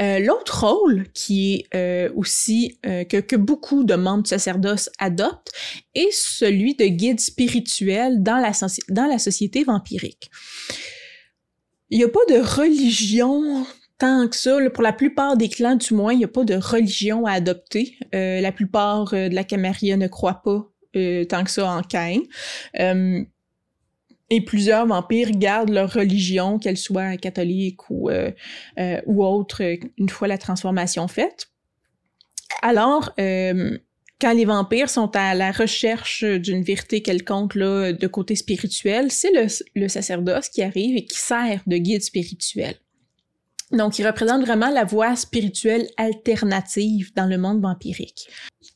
Euh, 0.00 0.18
l'autre 0.18 0.64
rôle 0.66 1.06
qui 1.12 1.54
est 1.54 1.76
euh, 1.76 2.10
aussi 2.14 2.78
euh, 2.86 3.04
que, 3.04 3.18
que, 3.18 3.36
beaucoup 3.36 3.84
de 3.84 3.94
membres 3.94 4.22
du 4.22 4.30
sacerdoce 4.30 4.88
adoptent 4.98 5.52
est 5.94 6.12
celui 6.12 6.74
de 6.74 6.86
guide 6.86 7.20
spirituel 7.20 8.22
dans 8.22 8.38
la, 8.38 8.52
dans 8.88 9.06
la 9.06 9.18
société 9.18 9.64
vampirique. 9.64 10.30
Il 11.90 11.98
n'y 11.98 12.04
a 12.04 12.08
pas 12.08 12.24
de 12.28 12.38
religion 12.38 13.66
tant 13.98 14.28
que 14.28 14.36
ça. 14.36 14.56
pour 14.72 14.82
la 14.82 14.92
plupart 14.92 15.36
des 15.36 15.48
clans, 15.48 15.76
du 15.76 15.92
moins, 15.92 16.12
il 16.12 16.18
n'y 16.18 16.24
a 16.24 16.28
pas 16.28 16.44
de 16.44 16.54
religion 16.54 17.26
à 17.26 17.32
adopter. 17.32 17.98
la 18.12 18.52
plupart 18.52 19.10
de 19.10 19.34
la 19.34 19.44
Camarilla 19.44 19.96
ne 19.96 20.06
croient 20.06 20.40
pas 20.42 20.70
tant 21.28 21.44
que 21.44 21.50
ça 21.50 21.68
en 21.70 21.82
Cain. 21.82 22.20
Et 24.30 24.40
plusieurs 24.40 24.86
vampires 24.86 25.32
gardent 25.32 25.70
leur 25.70 25.92
religion, 25.92 26.58
qu'elle 26.58 26.76
soit 26.76 27.16
catholique 27.16 27.90
ou, 27.90 28.08
euh, 28.08 28.30
euh, 28.78 29.00
ou 29.06 29.24
autre, 29.24 29.60
une 29.98 30.08
fois 30.08 30.28
la 30.28 30.38
transformation 30.38 31.08
faite. 31.08 31.48
Alors, 32.62 33.12
euh, 33.18 33.76
quand 34.20 34.32
les 34.32 34.44
vampires 34.44 34.88
sont 34.88 35.10
à 35.16 35.34
la 35.34 35.50
recherche 35.50 36.24
d'une 36.24 36.62
vérité 36.62 37.02
quelconque 37.02 37.56
là, 37.56 37.92
de 37.92 38.06
côté 38.06 38.36
spirituel, 38.36 39.10
c'est 39.10 39.32
le, 39.32 39.46
le 39.74 39.88
sacerdoce 39.88 40.48
qui 40.48 40.62
arrive 40.62 40.96
et 40.96 41.04
qui 41.04 41.18
sert 41.18 41.62
de 41.66 41.76
guide 41.76 42.02
spirituel. 42.02 42.76
Donc, 43.72 43.98
il 43.98 44.06
représente 44.06 44.44
vraiment 44.44 44.70
la 44.70 44.84
voie 44.84 45.14
spirituelle 45.16 45.88
alternative 45.96 47.12
dans 47.14 47.26
le 47.26 47.38
monde 47.38 47.62
vampirique. 47.62 48.28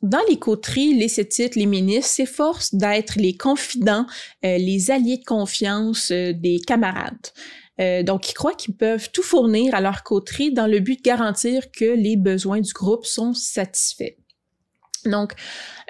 Dans 0.05 0.21
les 0.29 0.39
coteries, 0.39 0.93
les 0.93 1.09
sétites, 1.09 1.57
les 1.57 1.65
ministres 1.65 2.11
s'efforcent 2.11 2.75
d'être 2.75 3.15
les 3.17 3.39
confidents, 3.39 4.05
euh, 4.45 4.59
les 4.59 4.91
alliés 4.91 5.17
de 5.17 5.25
confiance 5.25 6.11
euh, 6.11 6.35
des 6.35 6.61
camarades. 6.61 7.29
Euh, 7.81 8.03
donc, 8.03 8.29
ils 8.29 8.35
croient 8.35 8.53
qu'ils 8.53 8.77
peuvent 8.77 9.11
tout 9.13 9.23
fournir 9.23 9.75
à 9.75 9.81
leur 9.81 10.03
coterie 10.03 10.53
dans 10.53 10.67
le 10.67 10.81
but 10.81 10.99
de 10.99 11.03
garantir 11.03 11.71
que 11.73 11.87
les 11.87 12.19
besoins 12.19 12.61
du 12.61 12.71
groupe 12.75 13.07
sont 13.07 13.33
satisfaits. 13.33 14.15
Donc, 15.07 15.33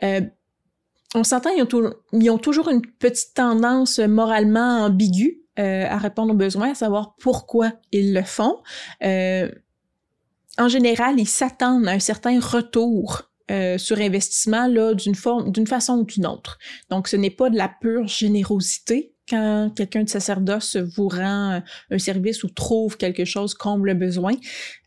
on 0.00 1.24
s'entend, 1.24 1.50
ils, 1.50 1.66
ils, 2.12 2.31
ont 2.31 2.38
toujours 2.38 2.68
une 2.68 2.83
petite 2.83 3.35
tendance 3.35 3.98
moralement 3.98 4.85
ambiguë 4.85 5.42
à 5.57 5.98
répondre 5.98 6.35
aux 6.35 6.37
besoins, 6.37 6.70
à 6.70 6.74
savoir 6.74 7.16
pourquoi 7.18 7.72
ils 7.90 8.14
le 8.14 8.22
font. 8.22 8.62
En 9.03 10.68
général, 10.68 11.18
ils 11.18 11.29
s'attendent 11.29 11.88
à 11.88 11.92
un 11.92 11.98
certain 12.00 12.38
retour 12.40 13.34
euh, 13.50 13.78
sur 13.78 13.98
investissement 13.98 14.68
d'une 14.94 15.14
forme, 15.14 15.52
d'une 15.52 15.66
façon 15.66 15.98
ou 15.98 16.04
d'une 16.04 16.26
autre. 16.26 16.59
Donc, 16.90 17.09
ce 17.09 17.16
n'est 17.16 17.30
pas 17.30 17.50
de 17.50 17.57
la 17.57 17.68
pure 17.68 18.07
générosité 18.09 19.12
quand 19.28 19.70
quelqu'un 19.74 20.04
de 20.04 20.09
sacerdoce 20.09 20.76
vous 20.76 21.09
rend 21.09 21.62
un 21.90 21.98
service 21.98 22.44
ou 22.44 22.48
trouve 22.48 22.96
quelque 22.96 23.24
chose 23.24 23.54
comble 23.54 23.88
le 23.88 23.94
besoin. 23.94 24.35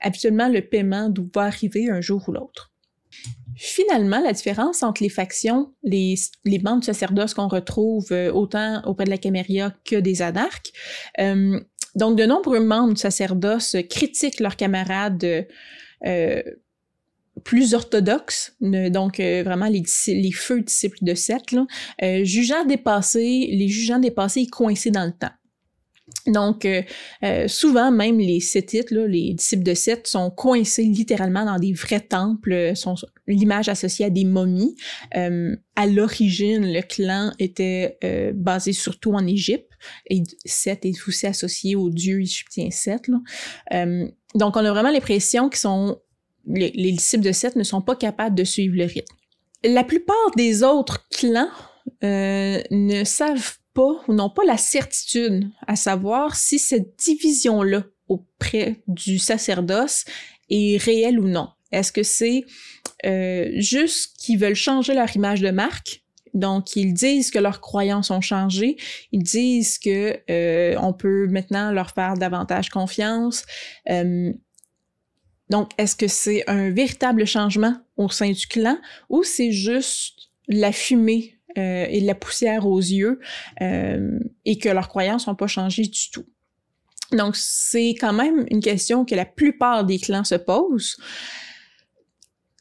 Habituellement, 0.01 0.47
le 0.47 0.61
paiement 0.61 1.09
doit 1.09 1.43
arriver 1.43 1.89
un 1.89 2.01
jour 2.01 2.23
ou 2.27 2.31
l'autre. 2.31 2.71
Finalement, 3.55 4.21
la 4.21 4.33
différence 4.33 4.83
entre 4.83 5.01
les 5.01 5.09
factions, 5.09 5.73
les, 5.83 6.13
les 6.45 6.59
bandes 6.59 6.81
de 6.81 6.85
sacerdoce 6.85 7.33
qu'on 7.33 7.47
retrouve 7.47 8.11
euh, 8.11 8.31
autant 8.31 8.83
auprès 8.85 9.05
de 9.05 9.09
la 9.09 9.17
Caméria 9.17 9.73
que 9.83 9.95
des 9.95 10.21
anarques, 10.21 10.71
euh, 11.19 11.59
donc 11.95 12.17
de 12.17 12.25
nombreux 12.25 12.59
membres 12.59 12.93
du 12.93 13.01
sacerdoce 13.01 13.75
critiquent 13.89 14.39
leurs 14.39 14.57
camarades 14.57 15.47
euh, 16.05 16.43
plus 17.43 17.73
orthodoxes, 17.73 18.55
donc 18.61 19.19
vraiment 19.19 19.67
les, 19.67 19.83
les 20.07 20.31
feux 20.31 20.61
disciples 20.61 20.97
de 21.01 21.13
Seth, 21.13 21.55
jugeant 22.23 22.65
dépassés, 22.65 23.47
les 23.51 23.67
jugeant 23.67 23.99
dépassés 23.99 24.41
et 24.41 24.47
coincés 24.47 24.91
dans 24.91 25.05
le 25.05 25.11
temps. 25.11 25.33
Donc, 26.25 26.65
euh, 26.65 26.81
euh, 27.23 27.47
souvent, 27.47 27.91
même 27.91 28.17
les 28.17 28.39
Sétites, 28.39 28.91
les 28.91 29.33
disciples 29.33 29.63
de 29.63 29.73
Seth, 29.73 30.07
sont 30.07 30.29
coincés 30.29 30.83
littéralement 30.83 31.45
dans 31.45 31.57
des 31.57 31.73
vrais 31.73 31.99
temples, 32.01 32.53
euh, 32.53 32.75
sont 32.75 32.95
l'image 33.27 33.69
associée 33.69 34.05
à 34.05 34.09
des 34.09 34.25
momies. 34.25 34.75
à 35.11 35.85
l'origine, 35.85 36.71
le 36.73 36.81
clan 36.81 37.31
était 37.39 37.97
basé 38.33 38.73
surtout 38.73 39.13
en 39.13 39.25
Égypte, 39.27 39.69
et 40.09 40.23
Seth 40.45 40.85
est 40.85 41.07
aussi 41.07 41.27
associé 41.27 41.75
au 41.75 41.89
dieu 41.89 42.21
égyptien 42.21 42.69
Seth. 42.71 43.09
donc, 43.69 44.55
on 44.55 44.65
a 44.65 44.71
vraiment 44.71 44.91
l'impression 44.91 45.49
que 45.49 45.57
sont, 45.57 45.99
les, 46.47 46.71
les, 46.71 46.91
disciples 46.91 47.23
de 47.23 47.31
Seth 47.31 47.55
ne 47.55 47.63
sont 47.63 47.81
pas 47.81 47.95
capables 47.95 48.35
de 48.35 48.43
suivre 48.43 48.75
le 48.75 48.85
rythme. 48.85 49.15
La 49.63 49.83
plupart 49.83 50.31
des 50.35 50.63
autres 50.63 51.07
clans 51.09 51.49
ne 52.01 53.03
savent 53.03 53.57
ou 54.07 54.13
n'ont 54.13 54.29
pas 54.29 54.45
la 54.45 54.57
certitude 54.57 55.49
à 55.67 55.75
savoir 55.75 56.35
si 56.35 56.59
cette 56.59 56.97
division-là 56.97 57.83
auprès 58.07 58.81
du 58.87 59.19
sacerdoce 59.19 60.05
est 60.49 60.81
réelle 60.81 61.19
ou 61.19 61.27
non. 61.27 61.49
Est-ce 61.71 61.91
que 61.91 62.03
c'est 62.03 62.45
euh, 63.05 63.51
juste 63.57 64.15
qu'ils 64.17 64.39
veulent 64.39 64.55
changer 64.55 64.93
leur 64.93 65.13
image 65.15 65.41
de 65.41 65.51
marque? 65.51 66.01
Donc, 66.33 66.75
ils 66.75 66.93
disent 66.93 67.31
que 67.31 67.39
leurs 67.39 67.61
croyances 67.61 68.11
ont 68.11 68.21
changé. 68.21 68.77
Ils 69.11 69.23
disent 69.23 69.79
que 69.79 70.19
euh, 70.29 70.75
on 70.79 70.93
peut 70.93 71.27
maintenant 71.27 71.71
leur 71.71 71.91
faire 71.91 72.13
davantage 72.13 72.69
confiance. 72.69 73.43
Euh, 73.89 74.31
donc, 75.49 75.71
est-ce 75.77 75.95
que 75.95 76.07
c'est 76.07 76.43
un 76.49 76.71
véritable 76.71 77.25
changement 77.25 77.75
au 77.95 78.09
sein 78.09 78.31
du 78.31 78.47
clan 78.47 78.77
ou 79.09 79.23
c'est 79.23 79.51
juste 79.51 80.29
la 80.47 80.71
fumée 80.71 81.35
euh, 81.57 81.85
et 81.89 82.01
la 82.01 82.15
poussière 82.15 82.67
aux 82.67 82.79
yeux 82.79 83.19
euh, 83.61 84.19
et 84.45 84.57
que 84.57 84.69
leurs 84.69 84.89
croyances 84.89 85.27
n'ont 85.27 85.35
pas 85.35 85.47
changé 85.47 85.83
du 85.83 86.11
tout? 86.11 86.25
Donc, 87.13 87.37
c'est 87.37 87.91
quand 87.91 88.11
même 88.11 88.45
une 88.51 88.59
question 88.59 89.05
que 89.05 89.15
la 89.15 89.25
plupart 89.25 89.85
des 89.85 89.97
clans 89.97 90.25
se 90.25 90.35
posent. 90.35 90.97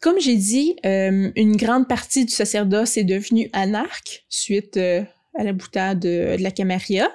Comme 0.01 0.21
j'ai 0.21 0.37
dit, 0.37 0.77
euh, 0.87 1.33
une 1.35 1.57
grande 1.57 1.89
partie 1.89 2.25
du 2.25 2.33
sacerdoce 2.33 2.97
est 2.97 3.05
devenue 3.05 3.51
anarque 3.53 4.25
suite 4.29 4.77
à 4.77 5.43
la 5.43 5.53
boutade 5.53 5.99
de, 5.99 6.37
la 6.39 6.53
Camarilla, 6.53 7.11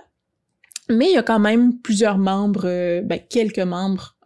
mais 0.90 1.06
il 1.06 1.14
y 1.14 1.18
a 1.18 1.24
quand 1.24 1.40
même 1.40 1.80
plusieurs 1.80 2.18
membres, 2.18 3.02
ben, 3.04 3.22
quelques 3.30 3.60
membres 3.60 4.18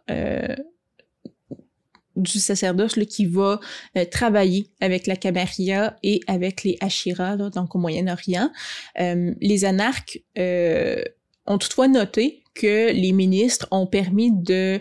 du 2.16 2.38
sacerdoce 2.38 2.96
là, 2.96 3.04
qui 3.04 3.26
va 3.26 3.60
euh, 3.96 4.04
travailler 4.04 4.70
avec 4.80 5.06
la 5.06 5.16
Camarilla 5.16 5.96
et 6.02 6.20
avec 6.26 6.64
les 6.64 6.76
Ashira, 6.80 7.36
donc 7.36 7.74
au 7.74 7.78
Moyen-Orient. 7.78 8.50
Euh, 9.00 9.34
les 9.40 9.64
anarques 9.64 10.20
euh, 10.38 11.02
ont 11.46 11.58
toutefois 11.58 11.88
noté 11.88 12.42
que 12.54 12.90
les 12.92 13.12
ministres 13.12 13.68
ont 13.70 13.86
permis 13.86 14.30
de 14.32 14.80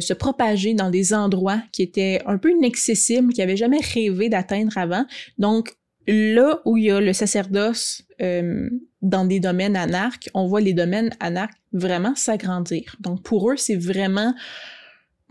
se 0.00 0.12
propager 0.12 0.74
dans 0.74 0.90
des 0.90 1.14
endroits 1.14 1.62
qui 1.70 1.82
étaient 1.82 2.20
un 2.26 2.36
peu 2.36 2.50
inaccessibles, 2.50 3.32
qu'ils 3.32 3.44
n'avaient 3.44 3.56
jamais 3.56 3.78
rêvé 3.94 4.28
d'atteindre 4.28 4.76
avant. 4.76 5.04
Donc, 5.38 5.76
là 6.06 6.60
où 6.64 6.76
il 6.76 6.84
y 6.84 6.90
a 6.90 7.00
le 7.00 7.12
sacerdoce 7.12 8.02
euh, 8.20 8.68
dans 9.00 9.24
des 9.24 9.40
domaines 9.40 9.76
anarques, 9.76 10.30
on 10.34 10.46
voit 10.46 10.60
les 10.60 10.74
domaines 10.74 11.10
anarques 11.20 11.58
vraiment 11.72 12.14
s'agrandir. 12.14 12.96
Donc 13.00 13.22
pour 13.22 13.50
eux, 13.50 13.56
c'est 13.56 13.76
vraiment 13.76 14.34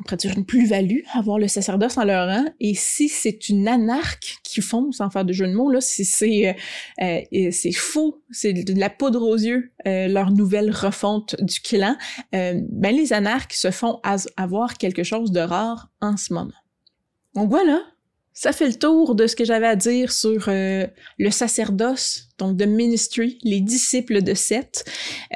on 0.10 0.30
une 0.30 0.46
plus-value 0.46 1.00
avoir 1.14 1.38
le 1.38 1.48
sacerdoce 1.48 1.98
en 1.98 2.04
leur 2.04 2.28
rang. 2.28 2.46
Et 2.60 2.74
si 2.76 3.10
c'est 3.10 3.50
une 3.50 3.68
anarque 3.68 4.40
qui 4.44 4.62
font, 4.62 4.92
sans 4.92 5.10
faire 5.10 5.26
de 5.26 5.34
jeu 5.34 5.48
de 5.48 5.54
mots, 5.54 5.72
là, 5.72 5.82
si 5.82 6.06
c'est 6.06 6.56
euh, 7.02 7.22
euh 7.34 7.72
faux, 7.74 8.22
c'est 8.32 8.54
de 8.54 8.80
la 8.80 8.90
poudre 8.90 9.22
aux 9.22 9.38
yeux, 9.38 9.72
euh, 9.88 10.08
leur 10.08 10.32
nouvelle 10.32 10.72
refonte 10.72 11.36
du 11.42 11.60
clan, 11.62 11.96
ben 12.32 12.96
les 12.96 13.14
anarques 13.14 13.54
se 13.54 13.72
font 13.72 14.00
avoir 14.38 14.78
quelque 14.78 15.04
chose 15.04 15.32
de 15.32 15.40
rare 15.40 15.90
en 16.02 16.18
ce 16.18 16.34
moment. 16.34 16.52
Donc 17.36 17.50
voilà, 17.50 17.82
ça 18.34 18.52
fait 18.52 18.68
le 18.68 18.76
tour 18.76 19.16
de 19.16 19.28
ce 19.28 19.36
que 19.36 19.46
j'avais 19.46 19.68
à 19.68 19.76
dire 19.76 20.12
sur 20.12 20.46
le 20.48 21.30
sacerdoce, 21.30 22.30
donc 22.42 22.58
de 22.58 22.66
Ministry, 22.66 23.38
les 23.44 23.62
disciples 23.62 24.22
de 24.22 24.34
Seth. 24.34 24.84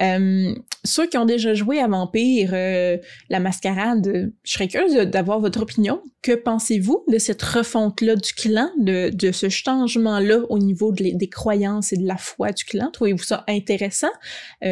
Euh, 0.02 0.54
ceux 0.84 1.08
qui 1.08 1.18
ont 1.18 1.26
déjà 1.26 1.54
joué 1.54 1.80
à 1.80 1.88
Vampire, 1.88 2.52
euh, 2.54 2.98
la 3.30 3.40
mascarade, 3.40 4.32
je 4.44 4.52
serais 4.52 4.68
curieuse 4.68 4.96
d'avoir 4.96 5.40
votre 5.40 5.62
opinion. 5.62 6.02
Que 6.22 6.34
pensez-vous 6.34 7.04
de 7.08 7.18
cette 7.18 7.42
refonte-là 7.42 8.16
du 8.16 8.34
clan, 8.34 8.70
de, 8.80 9.10
de 9.14 9.32
ce 9.32 9.50
changement-là 9.50 10.40
au 10.50 10.58
niveau 10.58 10.92
des 10.92 11.30
croyances 11.30 11.94
et 11.94 11.98
de 11.98 12.08
la 12.08 12.18
foi 12.18 12.52
du 12.52 12.66
clan? 12.66 12.90
Trouvez-vous 12.92 13.24
ça 13.24 13.44
intéressant? 13.48 14.12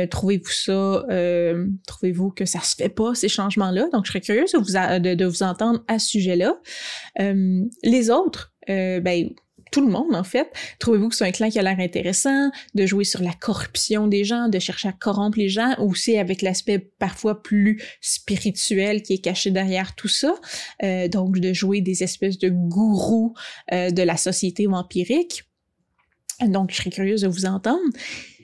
trouvez-vous 0.10 0.52
ça, 0.52 1.06
trouvez-vous 1.88 2.32
que 2.32 2.46
ça 2.46 2.60
se 2.62 2.76
fait 2.76 2.90
pas, 2.90 3.14
ces 3.14 3.30
changements-là? 3.30 3.88
Donc, 3.94 4.06
je 4.06 4.12
serais 4.12 4.22
curieuse 4.22 4.52
de 4.52 4.58
vous, 4.58 5.00
de, 5.00 5.14
de 5.14 5.26
vous 5.26 5.44
entendre 5.44 5.84
à 5.88 6.00
ce 6.00 6.10
sujet-là. 6.10 6.56
les 7.84 8.10
autres, 8.10 8.54
euh, 8.70 9.00
ben, 9.00 9.30
tout 9.74 9.86
le 9.86 9.92
monde, 9.92 10.16
en 10.16 10.24
fait. 10.24 10.54
Trouvez-vous 10.80 11.10
que 11.10 11.16
c'est 11.16 11.26
un 11.26 11.32
clan 11.32 11.50
qui 11.50 11.58
a 11.58 11.64
l'air 11.64 11.80
intéressant, 11.80 12.52
de 12.76 12.86
jouer 12.86 13.04
sur 13.04 13.24
la 13.24 13.34
corruption 13.34 14.08
des 14.08 14.24
gens, 14.24 14.48
de 14.48 14.60
chercher 14.60 14.88
à 14.88 14.94
corrompre 14.94 15.40
les 15.40 15.50
gens, 15.50 15.74
c'est 15.96 16.20
avec 16.20 16.42
l'aspect 16.42 16.80
parfois 16.80 17.42
plus 17.42 17.82
spirituel 18.00 19.02
qui 19.02 19.14
est 19.14 19.18
caché 19.18 19.50
derrière 19.52 19.96
tout 19.96 20.08
ça, 20.08 20.36
euh, 20.84 21.08
donc 21.08 21.40
de 21.40 21.54
jouer 21.54 21.82
des 21.82 22.04
espèces 22.04 22.38
de 22.38 22.50
gourous 22.50 23.34
euh, 23.72 23.90
de 23.90 24.04
la 24.04 24.16
société 24.18 24.68
vampirique. 24.68 25.44
Donc, 26.46 26.72
je 26.72 26.78
serais 26.78 26.90
curieuse 26.92 27.22
de 27.22 27.28
vous 27.28 27.46
entendre. 27.46 27.82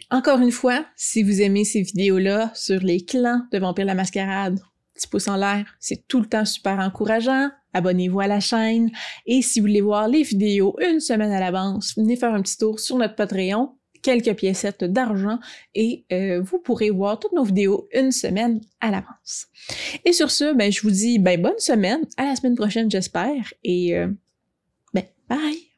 Encore 0.10 0.40
une 0.40 0.52
fois, 0.52 0.86
si 0.96 1.22
vous 1.22 1.42
aimez 1.42 1.66
ces 1.66 1.84
vidéos-là 1.84 2.52
sur 2.56 2.80
les 2.80 3.06
clans 3.06 3.44
de 3.52 3.60
Vampire 3.60 3.86
la 3.86 3.94
Mascarade, 3.94 4.60
petit 4.96 5.08
pouce 5.08 5.28
en 5.28 5.36
l'air, 5.36 5.66
c'est 5.80 6.08
tout 6.08 6.20
le 6.22 6.26
temps 6.26 6.46
super 6.46 6.80
encourageant 6.80 7.50
abonnez-vous 7.74 8.20
à 8.20 8.28
la 8.28 8.40
chaîne. 8.40 8.92
Et 9.26 9.42
si 9.42 9.60
vous 9.60 9.68
voulez 9.68 9.82
voir 9.82 10.08
les 10.08 10.24
vidéos 10.24 10.76
une 10.80 11.00
semaine 11.00 11.32
à 11.32 11.40
l'avance, 11.40 11.96
venez 11.96 12.16
faire 12.16 12.34
un 12.34 12.42
petit 12.42 12.58
tour 12.58 12.80
sur 12.80 12.98
notre 12.98 13.16
Patreon, 13.16 13.76
quelques 14.02 14.34
piécettes 14.36 14.84
d'argent 14.84 15.40
et 15.76 16.06
euh, 16.12 16.42
vous 16.42 16.60
pourrez 16.60 16.90
voir 16.90 17.20
toutes 17.20 17.34
nos 17.34 17.44
vidéos 17.44 17.88
une 17.94 18.12
semaine 18.12 18.62
à 18.80 18.92
l'avance. 18.92 19.48
Et 20.06 20.14
sur 20.14 20.32
ce, 20.32 20.54
ben, 20.54 20.72
je 20.72 20.82
vous 20.82 20.92
dis 20.92 21.20
ben, 21.20 21.42
bonne 21.42 21.60
semaine, 21.60 22.02
à 22.18 22.26
la 22.26 22.36
semaine 22.36 22.56
prochaine 22.56 22.90
j'espère 22.90 23.54
et 23.64 23.98
euh, 23.98 24.08
ben, 24.94 25.04
bye! 25.28 25.69